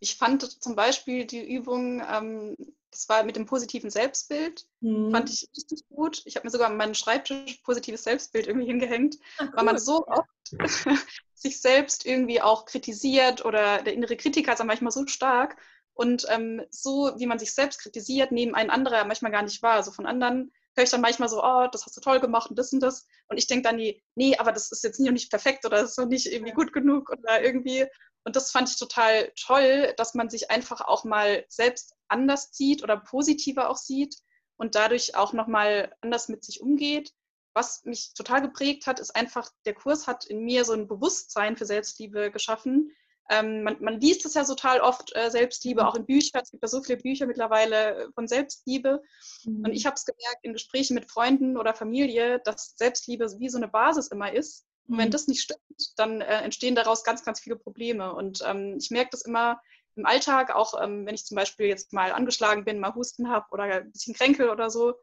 [0.00, 2.56] ich fand zum Beispiel die Übung, ähm,
[2.90, 5.12] das war mit dem positiven Selbstbild, mhm.
[5.12, 6.22] fand ich richtig gut.
[6.24, 10.06] Ich habe mir sogar an meinen Schreibtisch positives Selbstbild irgendwie hingehängt, Ach, weil man so
[10.06, 10.28] oft
[11.34, 15.56] sich selbst irgendwie auch kritisiert oder der innere Kritiker ist dann manchmal so stark
[15.94, 19.74] und ähm, so, wie man sich selbst kritisiert, nehmen ein anderer manchmal gar nicht wahr.
[19.74, 22.58] Also von anderen höre ich dann manchmal so, oh, das hast du toll gemacht und
[22.58, 23.06] das und das.
[23.28, 25.90] Und ich denke dann, nie, nee, aber das ist jetzt nicht, nicht perfekt oder das
[25.90, 27.86] ist noch nicht irgendwie gut genug oder irgendwie.
[28.24, 32.82] Und das fand ich total toll, dass man sich einfach auch mal selbst anders sieht
[32.82, 34.16] oder positiver auch sieht
[34.56, 37.12] und dadurch auch nochmal anders mit sich umgeht.
[37.54, 41.56] Was mich total geprägt hat, ist einfach, der Kurs hat in mir so ein Bewusstsein
[41.56, 42.92] für Selbstliebe geschaffen.
[43.30, 46.42] Ähm, man, man, liest es ja total oft, äh, Selbstliebe, auch in Büchern.
[46.42, 49.02] Es gibt ja so viele Bücher mittlerweile äh, von Selbstliebe.
[49.44, 49.64] Mhm.
[49.64, 53.56] Und ich habe es gemerkt in Gesprächen mit Freunden oder Familie, dass Selbstliebe wie so
[53.56, 55.12] eine Basis immer ist und wenn mhm.
[55.12, 55.60] das nicht stimmt,
[55.96, 58.14] dann äh, entstehen daraus ganz, ganz viele Probleme.
[58.14, 59.60] Und ähm, ich merke das immer
[59.96, 63.46] im Alltag, auch ähm, wenn ich zum Beispiel jetzt mal angeschlagen bin, mal Husten habe
[63.50, 64.94] oder ein bisschen kränkel oder so,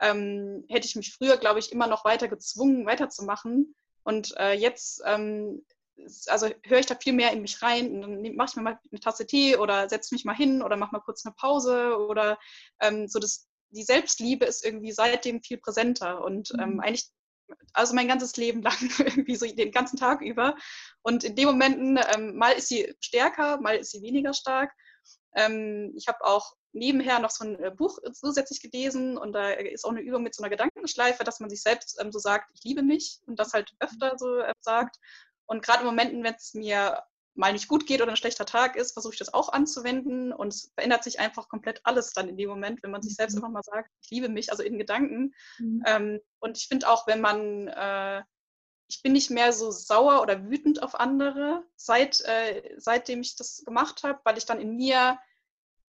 [0.00, 3.74] ähm, hätte ich mich früher, glaube ich, immer noch weiter gezwungen, weiterzumachen.
[4.02, 5.64] Und äh, jetzt, ähm,
[6.26, 8.80] also höre ich da viel mehr in mich rein und dann mache ich mir mal
[8.90, 12.38] eine Tasse Tee oder setze mich mal hin oder mache mal kurz eine Pause oder
[12.80, 16.80] ähm, so das, die Selbstliebe ist irgendwie seitdem viel präsenter und ähm, mhm.
[16.80, 17.08] eigentlich
[17.72, 20.56] also mein ganzes Leben lang, irgendwie so den ganzen Tag über.
[21.02, 24.72] Und in den Momenten, ähm, mal ist sie stärker, mal ist sie weniger stark.
[25.34, 29.84] Ähm, ich habe auch nebenher noch so ein äh, Buch zusätzlich gelesen und da ist
[29.84, 32.64] auch eine Übung mit so einer Gedankenschleife, dass man sich selbst ähm, so sagt, ich
[32.64, 34.96] liebe mich und das halt öfter so äh, sagt.
[35.46, 37.02] Und gerade in Momenten, wenn es mir
[37.34, 40.54] mal nicht gut geht oder ein schlechter Tag ist, versuche ich das auch anzuwenden und
[40.54, 43.44] es verändert sich einfach komplett alles dann in dem Moment, wenn man sich selbst mhm.
[43.44, 45.34] einfach mal sagt, ich liebe mich, also in Gedanken.
[45.58, 45.82] Mhm.
[45.86, 48.22] Ähm, und ich finde auch, wenn man, äh,
[48.88, 53.64] ich bin nicht mehr so sauer oder wütend auf andere, seit, äh, seitdem ich das
[53.64, 55.18] gemacht habe, weil ich dann in mir,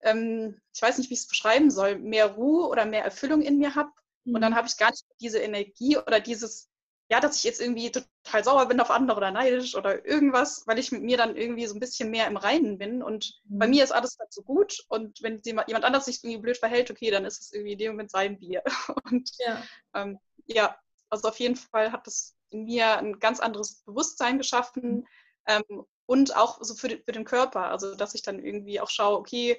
[0.00, 3.58] ähm, ich weiß nicht, wie ich es beschreiben soll, mehr Ruhe oder mehr Erfüllung in
[3.58, 3.90] mir habe.
[4.24, 4.34] Mhm.
[4.34, 4.56] Und dann mhm.
[4.56, 6.70] habe ich gar nicht diese Energie oder dieses
[7.14, 10.80] ja, dass ich jetzt irgendwie total sauer bin auf andere oder neidisch oder irgendwas, weil
[10.80, 13.58] ich mit mir dann irgendwie so ein bisschen mehr im Reinen bin und mhm.
[13.60, 16.90] bei mir ist alles halt so gut und wenn jemand anders sich irgendwie blöd verhält,
[16.90, 18.64] okay, dann ist es irgendwie in dem Moment sein Bier.
[19.04, 19.62] Und ja,
[19.94, 20.76] ähm, ja
[21.08, 25.06] also auf jeden Fall hat das in mir ein ganz anderes Bewusstsein geschaffen mhm.
[25.46, 29.18] ähm, und auch so für, für den Körper, also dass ich dann irgendwie auch schaue,
[29.18, 29.56] okay,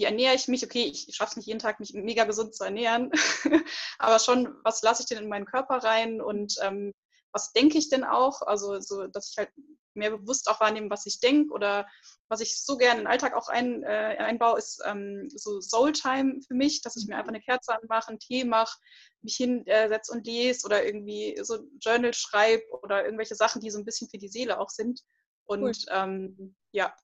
[0.00, 0.64] wie ernähre ich mich?
[0.64, 3.10] Okay, ich schaffe es nicht jeden Tag, mich mega gesund zu ernähren,
[3.98, 6.94] aber schon, was lasse ich denn in meinen Körper rein und ähm,
[7.32, 8.40] was denke ich denn auch?
[8.40, 9.50] Also, so, dass ich halt
[9.92, 11.86] mehr bewusst auch wahrnehme, was ich denke oder
[12.28, 16.40] was ich so gerne in den Alltag auch ein, äh, einbaue, ist ähm, so Soul-Time
[16.46, 18.78] für mich, dass ich mir einfach eine Kerze anmache, einen Tee mache,
[19.20, 23.78] mich hinsetze äh, und lese oder irgendwie so Journal schreibe oder irgendwelche Sachen, die so
[23.78, 25.02] ein bisschen für die Seele auch sind.
[25.44, 25.74] Und cool.
[25.90, 26.94] ähm, ja.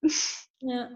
[0.61, 0.89] Ja,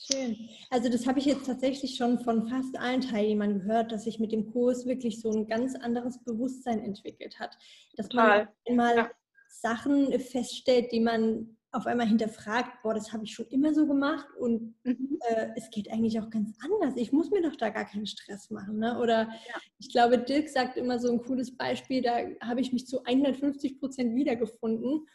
[0.00, 0.48] Schön.
[0.70, 4.32] Also das habe ich jetzt tatsächlich schon von fast allen Teilnehmern gehört, dass sich mit
[4.32, 7.58] dem Kurs wirklich so ein ganz anderes Bewusstsein entwickelt hat.
[7.96, 8.44] Dass Total.
[8.44, 9.10] man einmal ja.
[9.48, 14.26] Sachen feststellt, die man auf einmal hinterfragt, boah, das habe ich schon immer so gemacht
[14.38, 15.18] und mhm.
[15.28, 16.94] äh, es geht eigentlich auch ganz anders.
[16.96, 18.78] Ich muss mir doch da gar keinen Stress machen.
[18.78, 18.98] Ne?
[18.98, 19.60] Oder ja.
[19.78, 23.78] ich glaube, Dirk sagt immer so ein cooles Beispiel, da habe ich mich zu 150
[23.78, 25.06] Prozent wiedergefunden.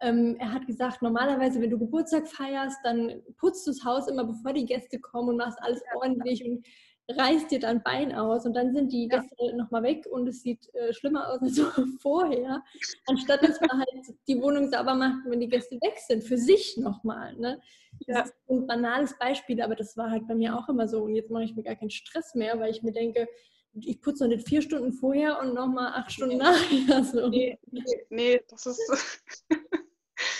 [0.00, 4.24] Ähm, er hat gesagt, normalerweise, wenn du Geburtstag feierst, dann putzt du das Haus immer,
[4.24, 5.96] bevor die Gäste kommen und machst alles ja.
[5.98, 6.66] ordentlich und
[7.08, 9.52] reißt dir dann Bein aus und dann sind die Gäste ja.
[9.54, 11.60] nochmal weg und es sieht äh, schlimmer aus als
[12.02, 12.62] vorher,
[13.06, 16.76] anstatt dass man halt die Wohnung sauber macht, wenn die Gäste weg sind, für sich
[16.76, 17.34] nochmal.
[17.36, 17.60] Ne?
[18.06, 18.22] Das ja.
[18.22, 21.30] ist ein banales Beispiel, aber das war halt bei mir auch immer so und jetzt
[21.30, 23.28] mache ich mir gar keinen Stress mehr, weil ich mir denke,
[23.72, 27.04] ich putze noch nicht vier Stunden vorher und nochmal acht Stunden nachher.
[27.04, 27.28] So.
[27.28, 29.22] Nee, nee, nee, das ist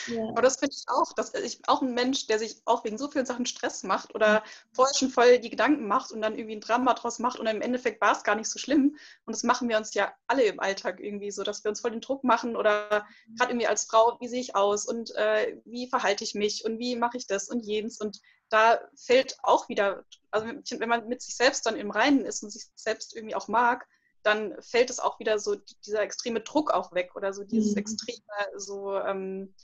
[0.06, 0.28] Ja.
[0.28, 3.10] Aber das finde ich auch, dass ich auch ein Mensch, der sich auch wegen so
[3.10, 4.42] vielen Sachen Stress macht oder
[4.72, 7.62] vorher schon voll die Gedanken macht und dann irgendwie ein Drama draus macht und im
[7.62, 8.96] Endeffekt war es gar nicht so schlimm.
[9.24, 11.90] Und das machen wir uns ja alle im Alltag irgendwie so, dass wir uns voll
[11.90, 15.88] den Druck machen oder gerade irgendwie als Frau, wie sehe ich aus und äh, wie
[15.88, 18.00] verhalte ich mich und wie mache ich das und jenes.
[18.00, 22.42] Und da fällt auch wieder, also wenn man mit sich selbst dann im Reinen ist
[22.42, 23.86] und sich selbst irgendwie auch mag,
[24.26, 27.78] dann fällt es auch wieder so dieser extreme Druck auch weg oder so dieses mhm.
[27.78, 28.20] extreme,
[28.56, 29.54] so ähm,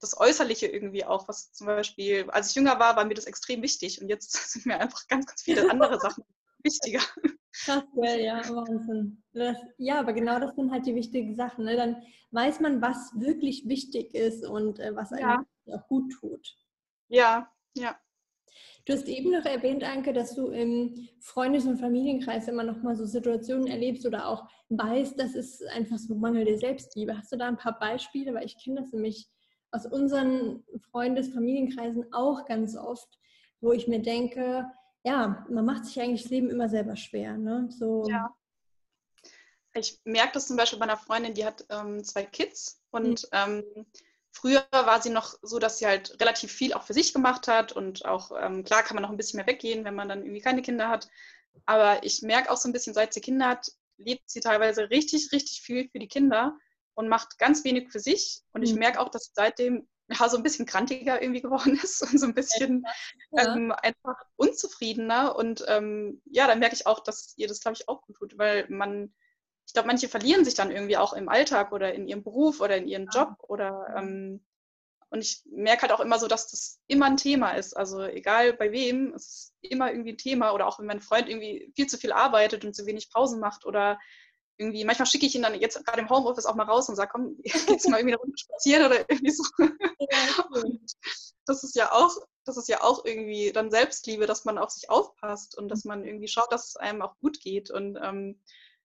[0.00, 3.62] das Äußerliche irgendwie auch, was zum Beispiel, als ich jünger war, war mir das extrem
[3.62, 6.24] wichtig und jetzt sind mir einfach ganz, ganz viele andere Sachen
[6.64, 7.00] wichtiger.
[7.64, 9.22] Krass, ja, Wahnsinn.
[9.32, 11.64] Das, ja, aber genau das sind halt die wichtigen Sachen.
[11.64, 11.76] Ne?
[11.76, 15.76] Dann weiß man, was wirklich wichtig ist und äh, was einem ja.
[15.76, 16.56] auch gut tut.
[17.08, 17.98] Ja, ja.
[18.86, 22.96] Du hast eben noch erwähnt, Anke, dass du im Freundes- und Familienkreis immer noch mal
[22.96, 27.16] so Situationen erlebst oder auch weißt, das ist einfach so mangelnde Selbstliebe.
[27.16, 28.32] Hast du da ein paar Beispiele?
[28.32, 29.28] Weil ich kenne das nämlich
[29.72, 33.18] aus unseren Freundes-, Familienkreisen auch ganz oft,
[33.60, 34.66] wo ich mir denke,
[35.04, 37.36] ja, man macht sich eigentlich das Leben immer selber schwer.
[37.36, 37.68] Ne?
[37.70, 38.06] So.
[38.08, 38.34] Ja.
[39.74, 43.28] Ich merke das zum Beispiel bei einer Freundin, die hat ähm, zwei Kids und mhm.
[43.32, 43.86] ähm,
[44.32, 47.72] Früher war sie noch so, dass sie halt relativ viel auch für sich gemacht hat
[47.72, 50.40] und auch, ähm, klar kann man noch ein bisschen mehr weggehen, wenn man dann irgendwie
[50.40, 51.08] keine Kinder hat.
[51.66, 55.32] Aber ich merke auch so ein bisschen, seit sie Kinder hat, lebt sie teilweise richtig,
[55.32, 56.56] richtig viel für die Kinder
[56.94, 58.42] und macht ganz wenig für sich.
[58.52, 58.80] Und ich mhm.
[58.80, 62.34] merke auch, dass seitdem ja, so ein bisschen krantiger irgendwie geworden ist und so ein
[62.34, 62.84] bisschen
[63.32, 63.54] ja.
[63.54, 65.36] ähm, einfach unzufriedener.
[65.36, 68.38] Und ähm, ja, dann merke ich auch, dass ihr das, glaube ich, auch gut tut,
[68.38, 69.12] weil man
[69.66, 72.76] ich glaube, manche verlieren sich dann irgendwie auch im Alltag oder in ihrem Beruf oder
[72.76, 74.44] in ihrem Job oder ähm,
[75.10, 77.76] und ich merke halt auch immer so, dass das immer ein Thema ist.
[77.76, 81.28] Also egal bei wem, es ist immer irgendwie ein Thema oder auch wenn mein Freund
[81.28, 83.98] irgendwie viel zu viel arbeitet und zu wenig Pausen macht oder
[84.60, 87.10] irgendwie, manchmal schicke ich ihn dann jetzt gerade im Homeoffice auch mal raus und sage,
[87.12, 89.42] komm, jetzt mal irgendwie eine Runde spazieren oder irgendwie so.
[89.58, 90.62] Ja,
[91.46, 94.90] das ist ja auch, das ist ja auch irgendwie dann Selbstliebe, dass man auf sich
[94.90, 97.70] aufpasst und dass man irgendwie schaut, dass es einem auch gut geht.
[97.70, 98.40] Und ähm,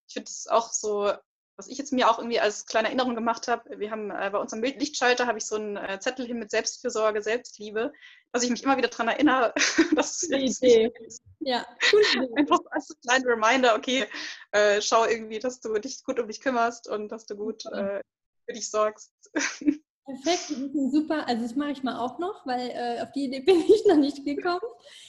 [0.07, 1.11] ich finde es auch so,
[1.57, 4.37] was ich jetzt mir auch irgendwie als kleine Erinnerung gemacht habe, wir haben äh, bei
[4.37, 7.93] unserem Lichtschalter habe ich so einen äh, Zettel hin mit Selbstfürsorge, Selbstliebe,
[8.31, 9.53] dass ich mich immer wieder daran erinnere,
[9.95, 10.91] dass die Idee.
[11.05, 11.21] Ist.
[11.39, 11.65] Ja,
[12.35, 14.05] einfach als kleiner Reminder, okay,
[14.51, 18.01] äh, schau irgendwie, dass du dich gut um dich kümmerst und dass du gut äh,
[18.45, 19.13] für dich sorgst.
[20.05, 21.27] Perfekt, das ist super.
[21.27, 23.97] Also das mache ich mal auch noch, weil äh, auf die Idee bin ich noch
[23.97, 24.61] nicht gekommen.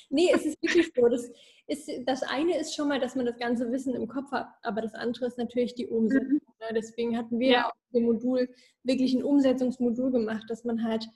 [0.08, 1.06] Nee, es ist wirklich so.
[1.08, 1.30] Das,
[1.66, 4.80] ist, das eine ist schon mal, dass man das ganze Wissen im Kopf hat, aber
[4.80, 6.28] das andere ist natürlich die Umsetzung.
[6.28, 6.40] Mhm.
[6.60, 6.74] Ne?
[6.74, 7.68] Deswegen hatten wir ja.
[7.68, 8.48] auch im Modul
[8.84, 11.06] wirklich ein Umsetzungsmodul gemacht, dass man halt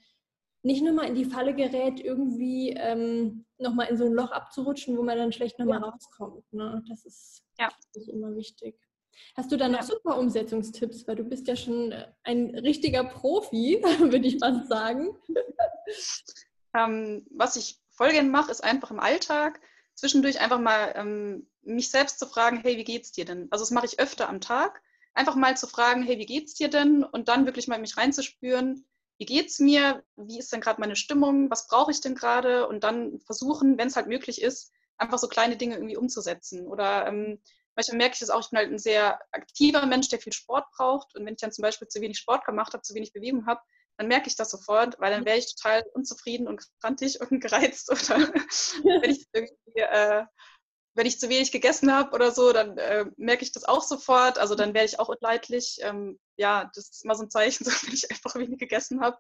[0.62, 4.96] nicht nur mal in die Falle gerät, irgendwie ähm, nochmal in so ein Loch abzurutschen,
[4.98, 5.88] wo man dann schlecht nochmal ja.
[5.88, 6.52] rauskommt.
[6.52, 6.84] Ne?
[6.86, 7.70] Das ist ja.
[8.08, 8.78] immer wichtig.
[9.36, 9.86] Hast du da noch ja.
[9.86, 11.06] super Umsetzungstipps?
[11.06, 15.16] Weil du bist ja schon äh, ein richtiger Profi, würde ich fast sagen.
[16.72, 19.60] Ähm, was ich voll gerne mache, ist einfach im Alltag
[19.94, 23.48] zwischendurch einfach mal ähm, mich selbst zu fragen, hey, wie geht's dir denn?
[23.50, 24.80] Also das mache ich öfter am Tag.
[25.12, 27.04] Einfach mal zu fragen, hey, wie geht's dir denn?
[27.04, 28.86] Und dann wirklich mal mich reinzuspüren,
[29.18, 30.02] wie geht's mir?
[30.16, 31.50] Wie ist denn gerade meine Stimmung?
[31.50, 32.66] Was brauche ich denn gerade?
[32.66, 36.66] Und dann versuchen, wenn es halt möglich ist, einfach so kleine Dinge irgendwie umzusetzen.
[36.66, 37.38] Oder ähm,
[37.76, 40.66] manchmal merke ich das auch, ich bin halt ein sehr aktiver Mensch, der viel Sport
[40.76, 41.14] braucht.
[41.14, 43.60] Und wenn ich dann zum Beispiel zu wenig Sport gemacht habe, zu wenig Bewegung habe,
[43.96, 47.90] dann merke ich das sofort, weil dann wäre ich total unzufrieden und krantig und gereizt.
[47.90, 48.18] Oder
[49.02, 50.24] wenn ich irgendwie, äh,
[50.94, 54.38] wenn ich zu wenig gegessen habe oder so, dann äh, merke ich das auch sofort.
[54.38, 55.78] Also dann werde ich auch unleidlich.
[55.82, 59.18] Ähm, ja, das ist immer so ein Zeichen, so, wenn ich einfach wenig gegessen habe.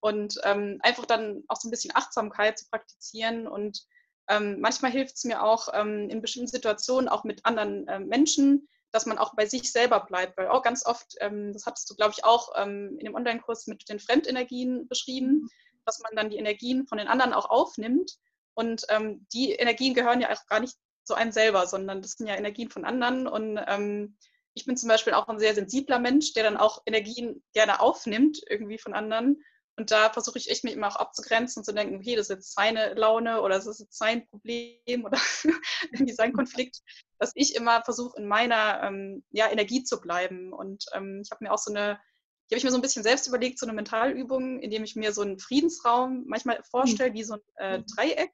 [0.00, 3.46] Und ähm, einfach dann auch so ein bisschen Achtsamkeit zu praktizieren.
[3.46, 3.84] Und
[4.32, 8.68] ähm, manchmal hilft es mir auch ähm, in bestimmten Situationen, auch mit anderen äh, Menschen,
[8.90, 10.36] dass man auch bei sich selber bleibt.
[10.36, 13.66] Weil auch ganz oft, ähm, das hattest du, glaube ich, auch ähm, in dem Online-Kurs
[13.66, 15.48] mit den Fremdenergien beschrieben,
[15.84, 18.18] dass man dann die Energien von den anderen auch aufnimmt.
[18.54, 22.26] Und ähm, die Energien gehören ja auch gar nicht zu einem selber, sondern das sind
[22.26, 23.26] ja Energien von anderen.
[23.26, 24.16] Und ähm,
[24.54, 28.40] ich bin zum Beispiel auch ein sehr sensibler Mensch, der dann auch Energien gerne aufnimmt,
[28.48, 29.42] irgendwie von anderen.
[29.76, 32.36] Und da versuche ich echt mich immer auch abzugrenzen und zu denken, okay, das ist
[32.36, 35.18] jetzt seine Laune oder das ist jetzt sein Problem oder
[35.92, 36.80] irgendwie sein Konflikt,
[37.18, 40.52] dass ich immer versuche, in meiner ähm, ja, Energie zu bleiben.
[40.52, 41.98] Und ähm, ich habe mir auch so eine,
[42.50, 45.12] die habe ich mir so ein bisschen selbst überlegt, so eine Mentalübung, indem ich mir
[45.12, 47.14] so einen Friedensraum manchmal vorstelle, mhm.
[47.14, 47.82] wie so ein äh.
[47.96, 48.32] Dreieck.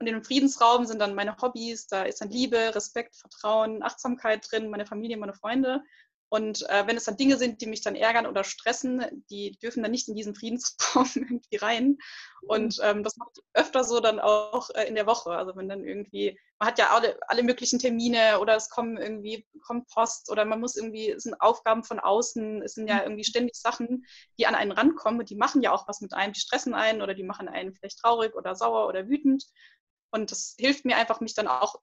[0.00, 4.46] Und in dem Friedensraum sind dann meine Hobbys, da ist dann Liebe, Respekt, Vertrauen, Achtsamkeit
[4.48, 5.82] drin, meine Familie, meine Freunde.
[6.30, 9.82] Und äh, wenn es dann Dinge sind, die mich dann ärgern oder stressen, die dürfen
[9.82, 11.98] dann nicht in diesen Friedensraum irgendwie rein.
[12.42, 15.30] Und ähm, das mache ich öfter so dann auch äh, in der Woche.
[15.30, 19.46] Also wenn dann irgendwie, man hat ja alle, alle möglichen Termine oder es kommen irgendwie,
[19.66, 23.24] kommt Post oder man muss irgendwie, es sind Aufgaben von außen, es sind ja irgendwie
[23.24, 24.04] ständig Sachen,
[24.38, 27.00] die an einen rankommen und die machen ja auch was mit einem, die stressen einen
[27.00, 29.44] oder die machen einen vielleicht traurig oder sauer oder wütend.
[30.10, 31.76] Und das hilft mir einfach, mich dann auch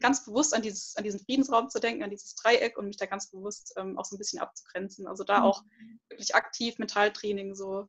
[0.00, 3.06] ganz bewusst an, dieses, an diesen Friedensraum zu denken, an dieses Dreieck und mich da
[3.06, 5.06] ganz bewusst ähm, auch so ein bisschen abzugrenzen.
[5.06, 5.44] Also da mhm.
[5.44, 5.62] auch
[6.08, 7.88] wirklich aktiv Mentaltraining so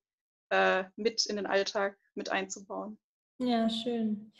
[0.49, 2.97] äh, mit in den Alltag mit einzubauen.
[3.39, 4.31] Ja, schön.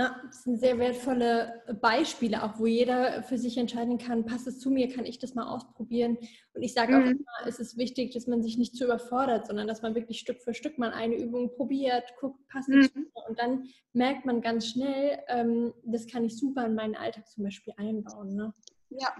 [0.00, 4.58] Ja, das sind sehr wertvolle Beispiele, auch wo jeder für sich entscheiden kann, passt es
[4.58, 6.16] zu mir, kann ich das mal ausprobieren.
[6.54, 7.10] Und ich sage auch mhm.
[7.10, 10.40] immer, es ist wichtig, dass man sich nicht zu überfordert, sondern dass man wirklich Stück
[10.40, 13.08] für Stück mal eine Übung probiert, guckt, passt es mhm.
[13.28, 17.44] und dann merkt man ganz schnell, ähm, das kann ich super in meinen Alltag zum
[17.44, 18.34] Beispiel einbauen.
[18.34, 18.54] Ne?
[18.88, 19.14] Ja.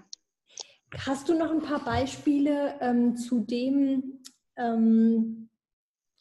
[0.97, 4.23] Hast du noch ein paar Beispiele ähm, zu dem,
[4.57, 5.50] ähm,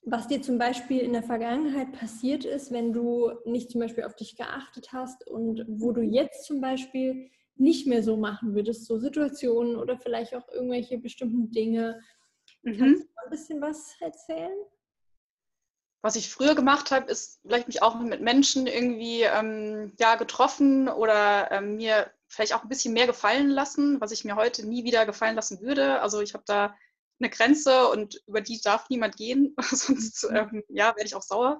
[0.03, 4.15] was dir zum Beispiel in der Vergangenheit passiert ist, wenn du nicht zum Beispiel auf
[4.15, 8.97] dich geachtet hast und wo du jetzt zum Beispiel nicht mehr so machen würdest, so
[8.97, 12.01] Situationen oder vielleicht auch irgendwelche bestimmten Dinge.
[12.63, 12.77] Mhm.
[12.77, 14.57] Kannst du ein bisschen was erzählen?
[16.01, 20.87] Was ich früher gemacht habe, ist vielleicht mich auch mit Menschen irgendwie ähm, ja, getroffen
[20.87, 24.85] oder ähm, mir vielleicht auch ein bisschen mehr gefallen lassen, was ich mir heute nie
[24.85, 25.99] wieder gefallen lassen würde.
[25.99, 26.73] Also ich habe da
[27.19, 30.35] eine Grenze und über die darf niemand gehen, sonst mhm.
[30.35, 31.59] ähm, ja, werde ich auch sauer.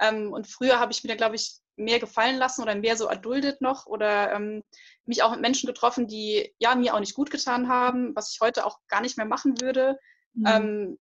[0.00, 3.06] Ähm, und früher habe ich mir da, glaube ich, mehr gefallen lassen oder mehr so
[3.06, 4.62] erduldet noch oder ähm,
[5.04, 8.40] mich auch mit Menschen getroffen, die ja mir auch nicht gut getan haben, was ich
[8.40, 9.98] heute auch gar nicht mehr machen würde.
[10.34, 10.46] Mhm.
[10.46, 10.98] Ähm,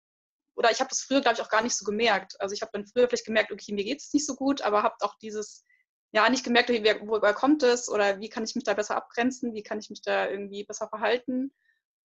[0.57, 2.41] oder ich habe das früher, glaube ich, auch gar nicht so gemerkt.
[2.41, 4.83] Also ich habe dann früher vielleicht gemerkt, okay, mir geht es nicht so gut, aber
[4.83, 5.65] habe auch dieses,
[6.13, 9.63] ja, nicht gemerkt, woher kommt es oder wie kann ich mich da besser abgrenzen, wie
[9.63, 11.53] kann ich mich da irgendwie besser verhalten.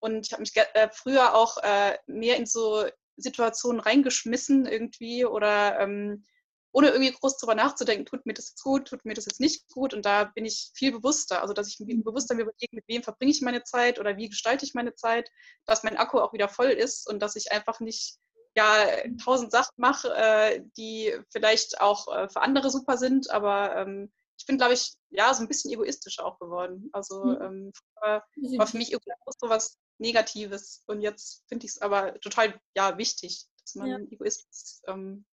[0.00, 2.86] Und ich habe mich äh, früher auch äh, mehr in so
[3.16, 6.24] Situationen reingeschmissen irgendwie oder ähm,
[6.72, 9.68] ohne irgendwie groß darüber nachzudenken, tut mir das jetzt gut, tut mir das jetzt nicht
[9.70, 9.92] gut.
[9.92, 12.04] Und da bin ich viel bewusster, also dass ich mhm.
[12.04, 15.30] bewusster mir überlege, mit wem verbringe ich meine Zeit oder wie gestalte ich meine Zeit,
[15.66, 18.18] dass mein Akku auch wieder voll ist und dass ich einfach nicht
[18.56, 18.86] ja
[19.22, 24.46] tausend Sachen mache, äh, die vielleicht auch äh, für andere super sind, aber ähm, ich
[24.46, 26.88] bin, glaube ich, ja, so ein bisschen egoistisch auch geworden.
[26.92, 27.42] Also mhm.
[27.42, 30.82] ähm, war für mich Egoismus so was Negatives.
[30.86, 33.98] Und jetzt finde ich es aber total ja, wichtig, dass man ja.
[33.98, 34.82] Egoismus.
[34.86, 35.24] Ähm,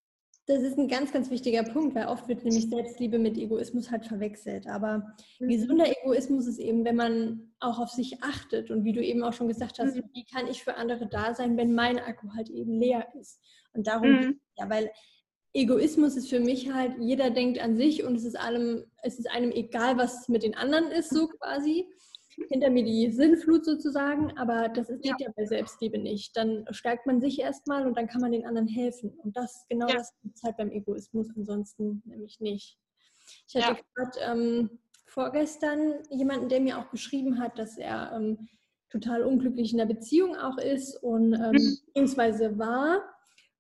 [0.48, 4.06] das ist ein ganz, ganz wichtiger Punkt, weil oft wird nämlich Selbstliebe mit Egoismus halt
[4.06, 4.66] verwechselt.
[4.68, 5.50] Aber mhm.
[5.50, 9.34] gesunder Egoismus ist eben, wenn man auch auf sich achtet und wie du eben auch
[9.34, 10.04] schon gesagt hast, mhm.
[10.14, 13.42] wie kann ich für andere da sein, wenn mein Akku halt eben leer ist.
[13.74, 14.40] Und darum, mhm.
[14.56, 14.90] ja, weil
[15.54, 19.30] Egoismus ist für mich halt, jeder denkt an sich und es ist allem, es ist
[19.30, 21.90] einem egal, was mit den anderen ist, so quasi
[22.50, 25.28] hinter mir die Sinnflut sozusagen, aber das ist, geht ja.
[25.28, 26.38] ja bei Selbstliebe nicht.
[26.38, 29.12] Dann stärkt man sich erstmal und dann kann man den anderen helfen.
[29.24, 29.96] Und das genau ja.
[29.96, 32.78] das gibt es halt beim Egoismus, ansonsten nämlich nicht.
[33.48, 33.80] Ich hatte ja.
[33.96, 34.70] gerade ähm,
[35.06, 38.48] vorgestern jemanden, der mir auch geschrieben hat, dass er ähm,
[38.90, 41.78] total unglücklich in der Beziehung auch ist und ähm, mhm.
[41.88, 43.04] beziehungsweise war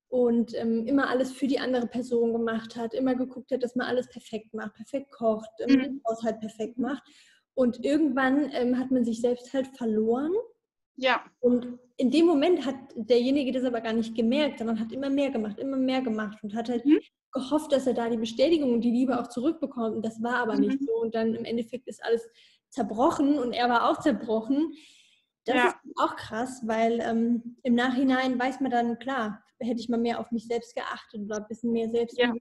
[0.10, 3.88] und ähm, immer alles für die andere Person gemacht hat, immer geguckt hat, dass man
[3.88, 5.84] alles perfekt macht, perfekt kocht, ähm, mhm.
[5.84, 7.04] den Haushalt perfekt macht.
[7.58, 10.32] Und irgendwann ähm, hat man sich selbst halt verloren.
[10.96, 11.26] Ja.
[11.40, 15.32] Und in dem Moment hat derjenige das aber gar nicht gemerkt, sondern hat immer mehr
[15.32, 17.00] gemacht, immer mehr gemacht und hat halt mhm.
[17.32, 19.96] gehofft, dass er da die Bestätigung und die Liebe auch zurückbekommt.
[19.96, 20.68] Und das war aber mhm.
[20.68, 21.02] nicht so.
[21.02, 22.30] Und dann im Endeffekt ist alles
[22.70, 24.74] zerbrochen und er war auch zerbrochen.
[25.46, 25.68] Das ja.
[25.70, 30.20] ist auch krass, weil ähm, im Nachhinein weiß man dann, klar, hätte ich mal mehr
[30.20, 32.32] auf mich selbst geachtet oder ein bisschen mehr selbst ja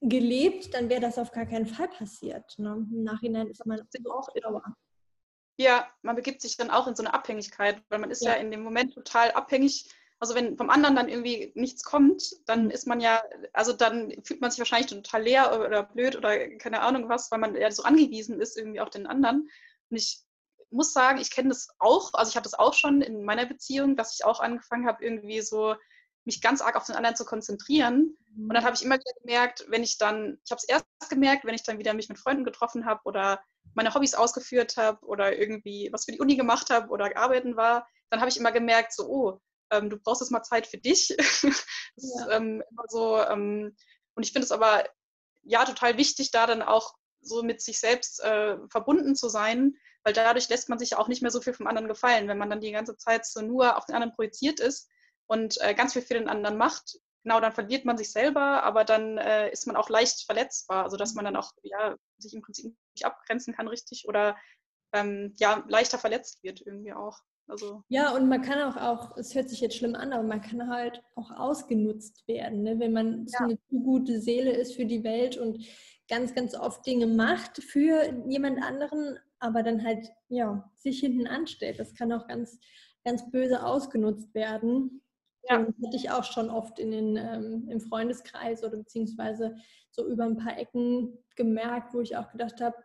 [0.00, 2.58] gelebt, dann wäre das auf gar keinen Fall passiert.
[2.58, 2.86] Ne?
[2.90, 4.76] Im Nachhinein ist man auch sauer.
[5.58, 8.36] Ja, man begibt sich dann auch in so eine Abhängigkeit, weil man ist ja, ja
[8.36, 9.90] in dem Moment total abhängig.
[10.18, 14.40] Also wenn vom anderen dann irgendwie nichts kommt, dann ist man ja, also dann fühlt
[14.40, 17.82] man sich wahrscheinlich total leer oder blöd oder keine Ahnung was, weil man ja so
[17.82, 19.50] angewiesen ist irgendwie auf den anderen.
[19.90, 20.22] Und ich
[20.70, 23.96] muss sagen, ich kenne das auch, also ich hatte das auch schon in meiner Beziehung,
[23.96, 25.74] dass ich auch angefangen habe, irgendwie so
[26.24, 28.16] mich ganz arg auf den anderen zu konzentrieren.
[28.34, 28.48] Mhm.
[28.48, 31.44] Und dann habe ich immer wieder gemerkt, wenn ich dann, ich habe es erst gemerkt,
[31.44, 33.40] wenn ich dann wieder mich mit Freunden getroffen habe oder
[33.74, 37.86] meine Hobbys ausgeführt habe oder irgendwie was für die Uni gemacht habe oder arbeiten war,
[38.10, 41.14] dann habe ich immer gemerkt, so, oh, ähm, du brauchst jetzt mal Zeit für dich.
[41.18, 41.48] das ja.
[41.98, 43.76] ist ähm, immer so, ähm,
[44.14, 44.84] und ich finde es aber
[45.42, 50.12] ja total wichtig, da dann auch so mit sich selbst äh, verbunden zu sein, weil
[50.12, 52.50] dadurch lässt man sich ja auch nicht mehr so viel vom anderen gefallen, wenn man
[52.50, 54.88] dann die ganze Zeit so nur auf den anderen projiziert ist
[55.30, 58.82] und äh, ganz viel für den anderen macht, genau, dann verliert man sich selber, aber
[58.84, 62.42] dann äh, ist man auch leicht verletzbar, also dass man dann auch ja, sich im
[62.42, 64.36] Prinzip nicht abgrenzen kann richtig oder
[64.92, 67.16] ähm, ja, leichter verletzt wird irgendwie auch.
[67.46, 70.40] Also ja, und man kann auch, auch, es hört sich jetzt schlimm an, aber man
[70.40, 72.80] kann halt auch ausgenutzt werden, ne?
[72.80, 73.38] wenn man ja.
[73.38, 75.64] so eine zu gute Seele ist für die Welt und
[76.08, 81.78] ganz, ganz oft Dinge macht für jemand anderen, aber dann halt ja sich hinten anstellt.
[81.78, 82.58] Das kann auch ganz,
[83.04, 85.00] ganz böse ausgenutzt werden.
[85.48, 85.58] Ja.
[85.58, 89.56] Und hatte ich auch schon oft in den, ähm, im Freundeskreis oder beziehungsweise
[89.90, 92.76] so über ein paar Ecken gemerkt, wo ich auch gedacht habe,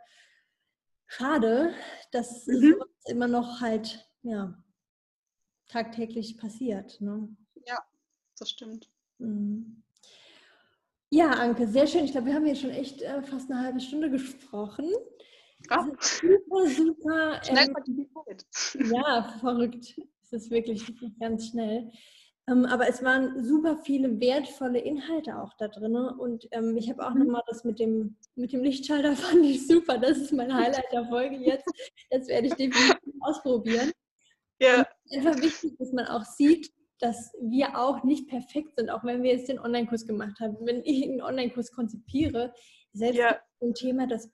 [1.07, 1.73] schade,
[2.11, 2.75] dass mhm.
[3.05, 4.57] immer noch halt ja,
[5.67, 6.99] tagtäglich passiert.
[7.01, 7.35] Ne?
[7.65, 7.79] Ja,
[8.39, 8.89] das stimmt.
[9.17, 9.83] Mhm.
[11.11, 12.05] Ja, Anke, sehr schön.
[12.05, 14.89] Ich glaube, wir haben hier schon echt äh, fast eine halbe Stunde gesprochen.
[15.69, 15.89] Ja.
[15.99, 17.41] Super, super.
[17.43, 18.45] Schnell ähm, die Zeit.
[18.91, 19.99] Ja, verrückt.
[20.23, 20.83] Es ist wirklich
[21.19, 21.91] ganz schnell.
[22.47, 25.95] Ähm, aber es waren super viele wertvolle Inhalte auch da drin.
[25.95, 27.23] Und ähm, ich habe auch mhm.
[27.23, 29.97] nochmal das mit dem, mit dem Lichtschalter fand ich super.
[29.97, 31.65] Das ist mein Highlight der Folge jetzt.
[32.09, 33.91] Das werde ich definitiv ausprobieren.
[34.59, 34.87] Ja.
[35.11, 39.31] einfach wichtig, dass man auch sieht, dass wir auch nicht perfekt sind, auch wenn wir
[39.31, 40.57] jetzt den Online-Kurs gemacht haben.
[40.61, 42.53] Wenn ich einen Online-Kurs konzipiere,
[42.93, 43.37] selbst ja.
[43.61, 44.31] ein Thema, das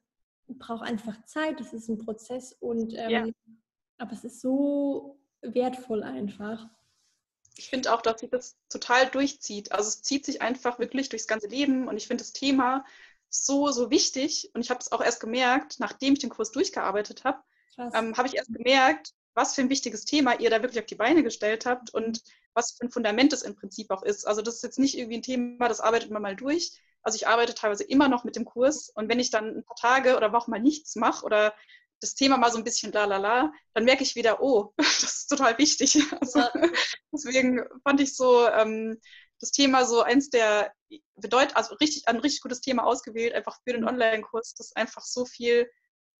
[0.47, 3.27] braucht einfach Zeit, das ist ein Prozess und ähm, ja.
[3.97, 6.69] aber es ist so wertvoll einfach.
[7.57, 9.71] Ich finde auch, dass sich das total durchzieht.
[9.71, 12.85] Also es zieht sich einfach wirklich durchs ganze Leben und ich finde das Thema
[13.29, 17.23] so, so wichtig und ich habe es auch erst gemerkt, nachdem ich den Kurs durchgearbeitet
[17.23, 17.41] habe,
[17.93, 20.95] ähm, habe ich erst gemerkt, was für ein wichtiges Thema ihr da wirklich auf die
[20.95, 22.21] Beine gestellt habt und
[22.53, 24.27] was für ein Fundament es im Prinzip auch ist.
[24.27, 26.73] Also das ist jetzt nicht irgendwie ein Thema, das arbeitet man mal durch.
[27.01, 29.77] Also ich arbeite teilweise immer noch mit dem Kurs und wenn ich dann ein paar
[29.77, 31.53] Tage oder Wochen mal nichts mache oder
[32.01, 35.03] das Thema mal so ein bisschen la la la, dann merke ich wieder, oh, das
[35.03, 35.97] ist total wichtig.
[36.19, 36.51] Also, ja.
[37.13, 38.99] Deswegen fand ich so ähm,
[39.39, 40.73] das Thema so eins der
[41.15, 43.87] bedeutet, also richtig, ein richtig gutes Thema ausgewählt, einfach für den mhm.
[43.87, 45.67] Online-Kurs, das einfach so viel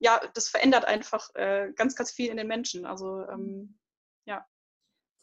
[0.02, 2.86] ja, das verändert einfach äh, ganz, ganz viel in den Menschen.
[2.86, 3.78] Also ähm,
[4.26, 4.46] ja.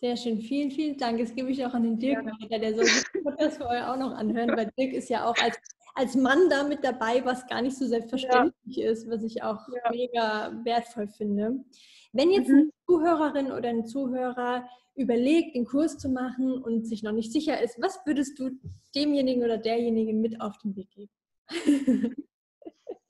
[0.00, 1.18] Sehr schön, vielen, vielen Dank.
[1.18, 2.32] Das gebe ich auch an den Dirk ja.
[2.40, 3.04] weiter, der soll sich
[3.38, 5.58] das vorher auch noch anhören, weil Dirk ist ja auch als,
[5.98, 8.90] als Mann da mit dabei, was gar nicht so selbstverständlich ja.
[8.90, 9.90] ist, was ich auch ja.
[9.90, 11.64] mega wertvoll finde.
[12.12, 12.56] Wenn jetzt mhm.
[12.56, 17.60] eine Zuhörerin oder ein Zuhörer überlegt, den Kurs zu machen und sich noch nicht sicher
[17.60, 18.50] ist, was würdest du
[18.94, 22.14] demjenigen oder derjenigen mit auf den Weg geben?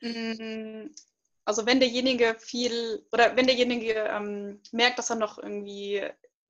[0.01, 0.95] Mm,
[1.45, 6.01] also wenn derjenige viel oder wenn derjenige ähm, merkt, dass er noch irgendwie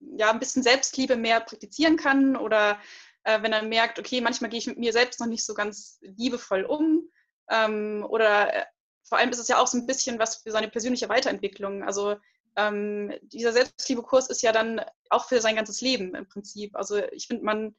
[0.00, 2.78] ja ein bisschen Selbstliebe mehr praktizieren kann oder
[3.24, 5.98] äh, wenn er merkt, okay, manchmal gehe ich mit mir selbst noch nicht so ganz
[6.00, 7.08] liebevoll um
[7.50, 8.64] ähm, oder äh,
[9.04, 11.82] vor allem ist es ja auch so ein bisschen was für seine persönliche Weiterentwicklung.
[11.82, 12.16] Also
[12.56, 16.76] ähm, dieser Selbstliebe-Kurs ist ja dann auch für sein ganzes Leben im Prinzip.
[16.76, 17.74] Also ich finde, man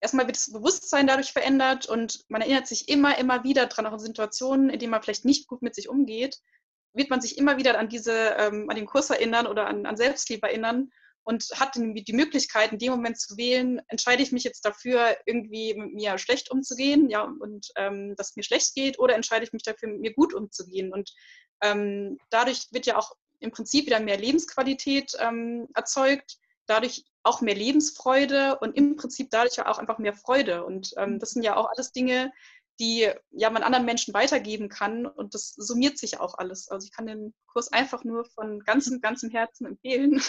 [0.00, 3.94] erstmal wird das Bewusstsein dadurch verändert und man erinnert sich immer, immer wieder dran, auch
[3.94, 6.40] in Situationen, in denen man vielleicht nicht gut mit sich umgeht,
[6.92, 9.96] wird man sich immer wieder an diese, ähm, an den Kurs erinnern oder an, an
[9.96, 10.90] Selbstliebe erinnern
[11.24, 15.74] und hat die Möglichkeit, in dem Moment zu wählen, entscheide ich mich jetzt dafür, irgendwie
[15.74, 19.62] mit mir schlecht umzugehen, ja, und ähm, dass mir schlecht geht, oder entscheide ich mich
[19.62, 20.92] dafür, mit mir gut umzugehen.
[20.92, 21.12] Und
[21.62, 27.54] ähm, dadurch wird ja auch im Prinzip wieder mehr Lebensqualität ähm, erzeugt dadurch auch mehr
[27.54, 30.64] Lebensfreude und im Prinzip dadurch auch einfach mehr Freude.
[30.64, 32.32] Und ähm, das sind ja auch alles Dinge,
[32.80, 36.68] die ja man anderen Menschen weitergeben kann und das summiert sich auch alles.
[36.68, 40.22] Also ich kann den Kurs einfach nur von ganzem, ganzem Herzen empfehlen.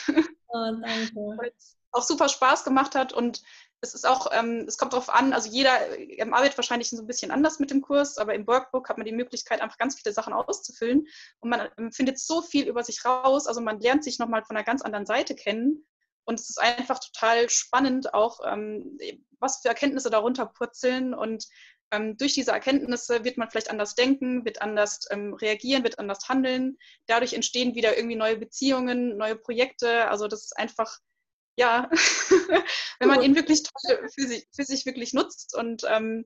[0.47, 1.15] Oh, danke.
[1.15, 3.41] Weil es auch super Spaß gemacht hat und
[3.81, 7.07] es ist auch, ähm, es kommt darauf an, also jeder ähm, arbeitet wahrscheinlich so ein
[7.07, 10.13] bisschen anders mit dem Kurs, aber im Workbook hat man die Möglichkeit, einfach ganz viele
[10.13, 11.07] Sachen auszufüllen
[11.39, 14.57] und man ähm, findet so viel über sich raus, also man lernt sich nochmal von
[14.57, 15.85] einer ganz anderen Seite kennen
[16.25, 18.97] und es ist einfach total spannend, auch ähm,
[19.39, 21.13] was für Erkenntnisse darunter purzeln.
[21.13, 21.47] Und
[21.95, 26.27] ähm, durch diese Erkenntnisse wird man vielleicht anders denken, wird anders ähm, reagieren, wird anders
[26.27, 26.77] handeln.
[27.07, 30.07] Dadurch entstehen wieder irgendwie neue Beziehungen, neue Projekte.
[30.09, 30.99] Also das ist einfach,
[31.57, 31.89] ja,
[32.99, 36.25] wenn man ihn wirklich toll für sich, für sich wirklich nutzt und ähm,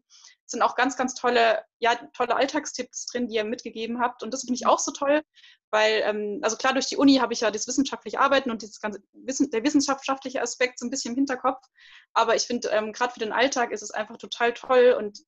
[0.50, 4.24] es sind auch ganz, ganz tolle, ja, tolle Alltagstipps drin, die ihr mitgegeben habt.
[4.24, 5.22] Und das finde ich auch so toll,
[5.70, 8.82] weil, ähm, also klar, durch die Uni habe ich ja das wissenschaftliche Arbeiten und dieses
[8.82, 11.64] ganze Wissen, der wissenschaftliche Aspekt so ein bisschen im Hinterkopf.
[12.14, 14.96] Aber ich finde, ähm, gerade für den Alltag ist es einfach total toll.
[14.98, 15.20] Und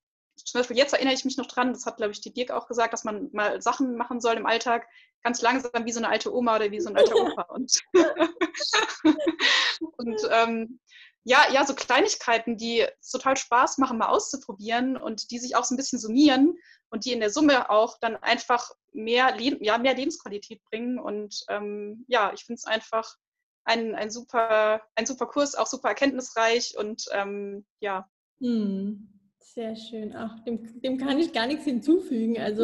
[0.45, 2.67] zum Beispiel jetzt erinnere ich mich noch dran, das hat, glaube ich, die Dirk auch
[2.67, 4.87] gesagt, dass man mal Sachen machen soll im Alltag,
[5.23, 7.43] ganz langsam wie so eine alte Oma oder wie so ein alter Opa.
[7.53, 7.79] Und,
[9.97, 10.79] und ähm,
[11.23, 15.75] ja, ja, so Kleinigkeiten, die total Spaß machen, mal auszuprobieren und die sich auch so
[15.75, 16.57] ein bisschen summieren
[16.89, 20.99] und die in der Summe auch dann einfach mehr, Le ja, mehr Lebensqualität bringen.
[20.99, 23.15] Und ähm, ja, ich finde es einfach
[23.63, 28.09] ein, ein, super, ein super Kurs, auch super erkenntnisreich und ähm, ja.
[28.39, 29.20] Hm,
[29.53, 30.15] sehr schön.
[30.15, 32.39] Ach, dem, dem kann ich gar nichts hinzufügen.
[32.39, 32.63] Also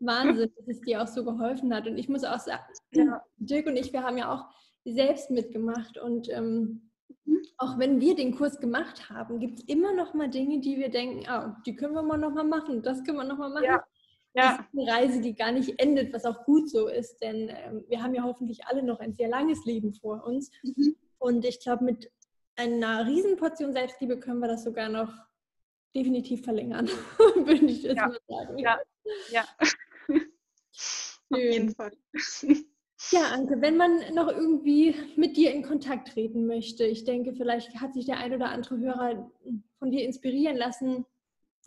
[0.00, 1.86] Wahnsinn, dass es dir auch so geholfen hat.
[1.86, 2.62] Und ich muss auch sagen,
[2.92, 3.22] ja.
[3.38, 4.44] Dirk und ich, wir haben ja auch
[4.84, 5.98] selbst mitgemacht.
[5.98, 6.90] Und ähm,
[7.24, 7.42] mhm.
[7.58, 10.90] auch wenn wir den Kurs gemacht haben, gibt es immer noch mal Dinge, die wir
[10.90, 13.64] denken, ah, die können wir mal noch mal machen, das können wir noch mal machen.
[13.64, 13.84] Ja.
[14.34, 14.58] Ja.
[14.58, 17.84] Das ist eine Reise, die gar nicht endet, was auch gut so ist, denn ähm,
[17.88, 20.50] wir haben ja hoffentlich alle noch ein sehr langes Leben vor uns.
[20.62, 20.94] Mhm.
[21.18, 22.12] Und ich glaube, mit
[22.54, 25.10] einer Riesenportion Selbstliebe können wir das sogar noch
[25.94, 26.88] definitiv verlängern,
[27.36, 28.08] würde ich jetzt ja.
[28.08, 28.58] mal sagen.
[28.58, 28.78] Ja,
[29.30, 29.44] ja.
[31.30, 31.92] Auf jeden Fall.
[33.12, 37.80] Ja, Anke, wenn man noch irgendwie mit dir in Kontakt treten möchte, ich denke, vielleicht
[37.80, 39.30] hat sich der ein oder andere Hörer
[39.78, 41.04] von dir inspirieren lassen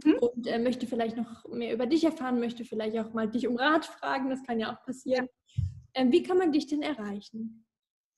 [0.03, 0.15] hm?
[0.15, 3.57] und äh, möchte vielleicht noch mehr über dich erfahren, möchte vielleicht auch mal dich um
[3.57, 5.27] Rat fragen, das kann ja auch passieren.
[5.55, 5.63] Ja.
[5.93, 7.65] Ähm, wie kann man dich denn erreichen?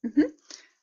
[0.02, 0.28] Mhm.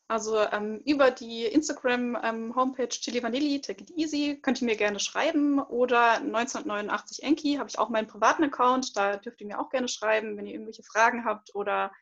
[0.08, 5.00] Also ähm, über die Instagram-Homepage ähm, Chili Vanilli, Take It Easy, könnt ihr mir gerne
[5.00, 5.60] schreiben.
[5.60, 8.96] Oder 1989 Enki habe ich auch meinen privaten Account.
[8.96, 11.92] Da dürft ihr mir auch gerne schreiben, wenn ihr irgendwelche Fragen habt oder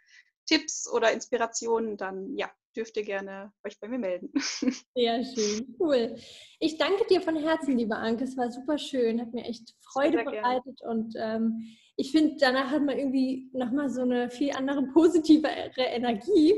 [0.47, 4.31] Tipps oder Inspirationen, dann ja, dürft ihr gerne euch bei mir melden.
[4.95, 6.17] Sehr schön, cool.
[6.61, 8.23] Ich danke dir von Herzen, liebe Anke.
[8.23, 12.83] Es war super schön, hat mir echt Freude bereitet und ähm, ich finde, danach hat
[12.83, 16.53] man irgendwie nochmal so eine viel andere positive Energie.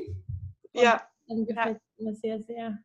[0.72, 1.07] Und ja.
[1.28, 2.04] Dann gefällt ja.
[2.04, 2.78] mir sehr, sehr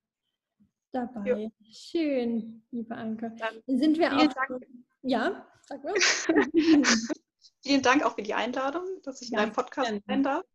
[0.91, 1.29] dabei.
[1.29, 1.51] Jo.
[1.71, 3.33] Schön, liebe Anke.
[3.37, 4.33] Dann, sind wir auch.
[4.33, 4.65] Dank.
[5.01, 5.93] Ja, sag mal.
[7.63, 10.45] vielen Dank auch für die Einladung, dass ich ja, in deinem Podcast sein darf.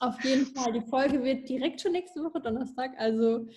[0.00, 0.72] Auf jeden Fall.
[0.72, 2.92] Die Folge wird direkt schon nächste Woche Donnerstag.
[2.98, 3.48] Also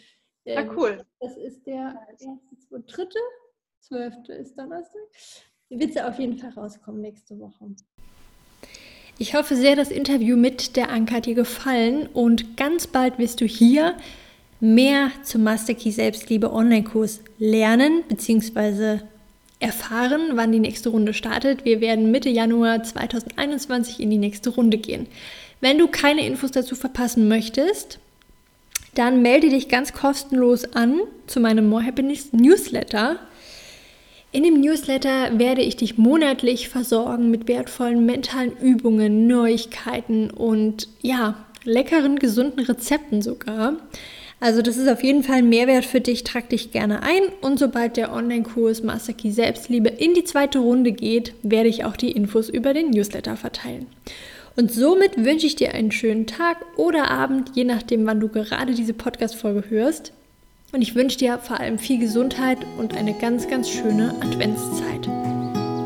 [0.46, 1.06] ähm, ah, cool.
[1.20, 3.20] Das ist der erste, zweite, dritte,
[3.80, 5.02] zwölfte ist Donnerstag.
[5.70, 7.76] Die wird sie auf jeden Fall rauskommen nächste Woche.
[9.22, 13.40] Ich hoffe sehr, das Interview mit der Anka hat dir gefallen und ganz bald wirst
[13.40, 13.94] du hier
[14.60, 19.02] mehr zum Master Key Selbstliebe Online-Kurs lernen bzw.
[19.60, 21.66] erfahren, wann die nächste Runde startet.
[21.66, 25.06] Wir werden Mitte Januar 2021 in die nächste Runde gehen.
[25.60, 28.00] Wenn du keine Infos dazu verpassen möchtest,
[28.96, 33.20] dann melde dich ganz kostenlos an zu meinem More Happiness Newsletter.
[34.34, 41.46] In dem Newsletter werde ich dich monatlich versorgen mit wertvollen mentalen Übungen, Neuigkeiten und ja,
[41.66, 43.76] leckeren, gesunden Rezepten sogar.
[44.40, 47.60] Also das ist auf jeden Fall ein Mehrwert für dich, trag dich gerne ein und
[47.60, 52.12] sobald der Online-Kurs Master Key Selbstliebe in die zweite Runde geht, werde ich auch die
[52.12, 53.88] Infos über den Newsletter verteilen.
[54.56, 58.74] Und somit wünsche ich dir einen schönen Tag oder Abend, je nachdem, wann du gerade
[58.74, 60.14] diese Podcast-Folge hörst.
[60.74, 65.06] Und ich wünsche dir vor allem viel Gesundheit und eine ganz, ganz schöne Adventszeit.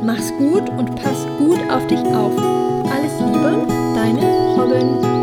[0.03, 2.37] Mach's gut und pass gut auf dich auf.
[2.91, 3.65] Alles Liebe,
[3.95, 4.21] deine
[4.55, 5.15] Robin.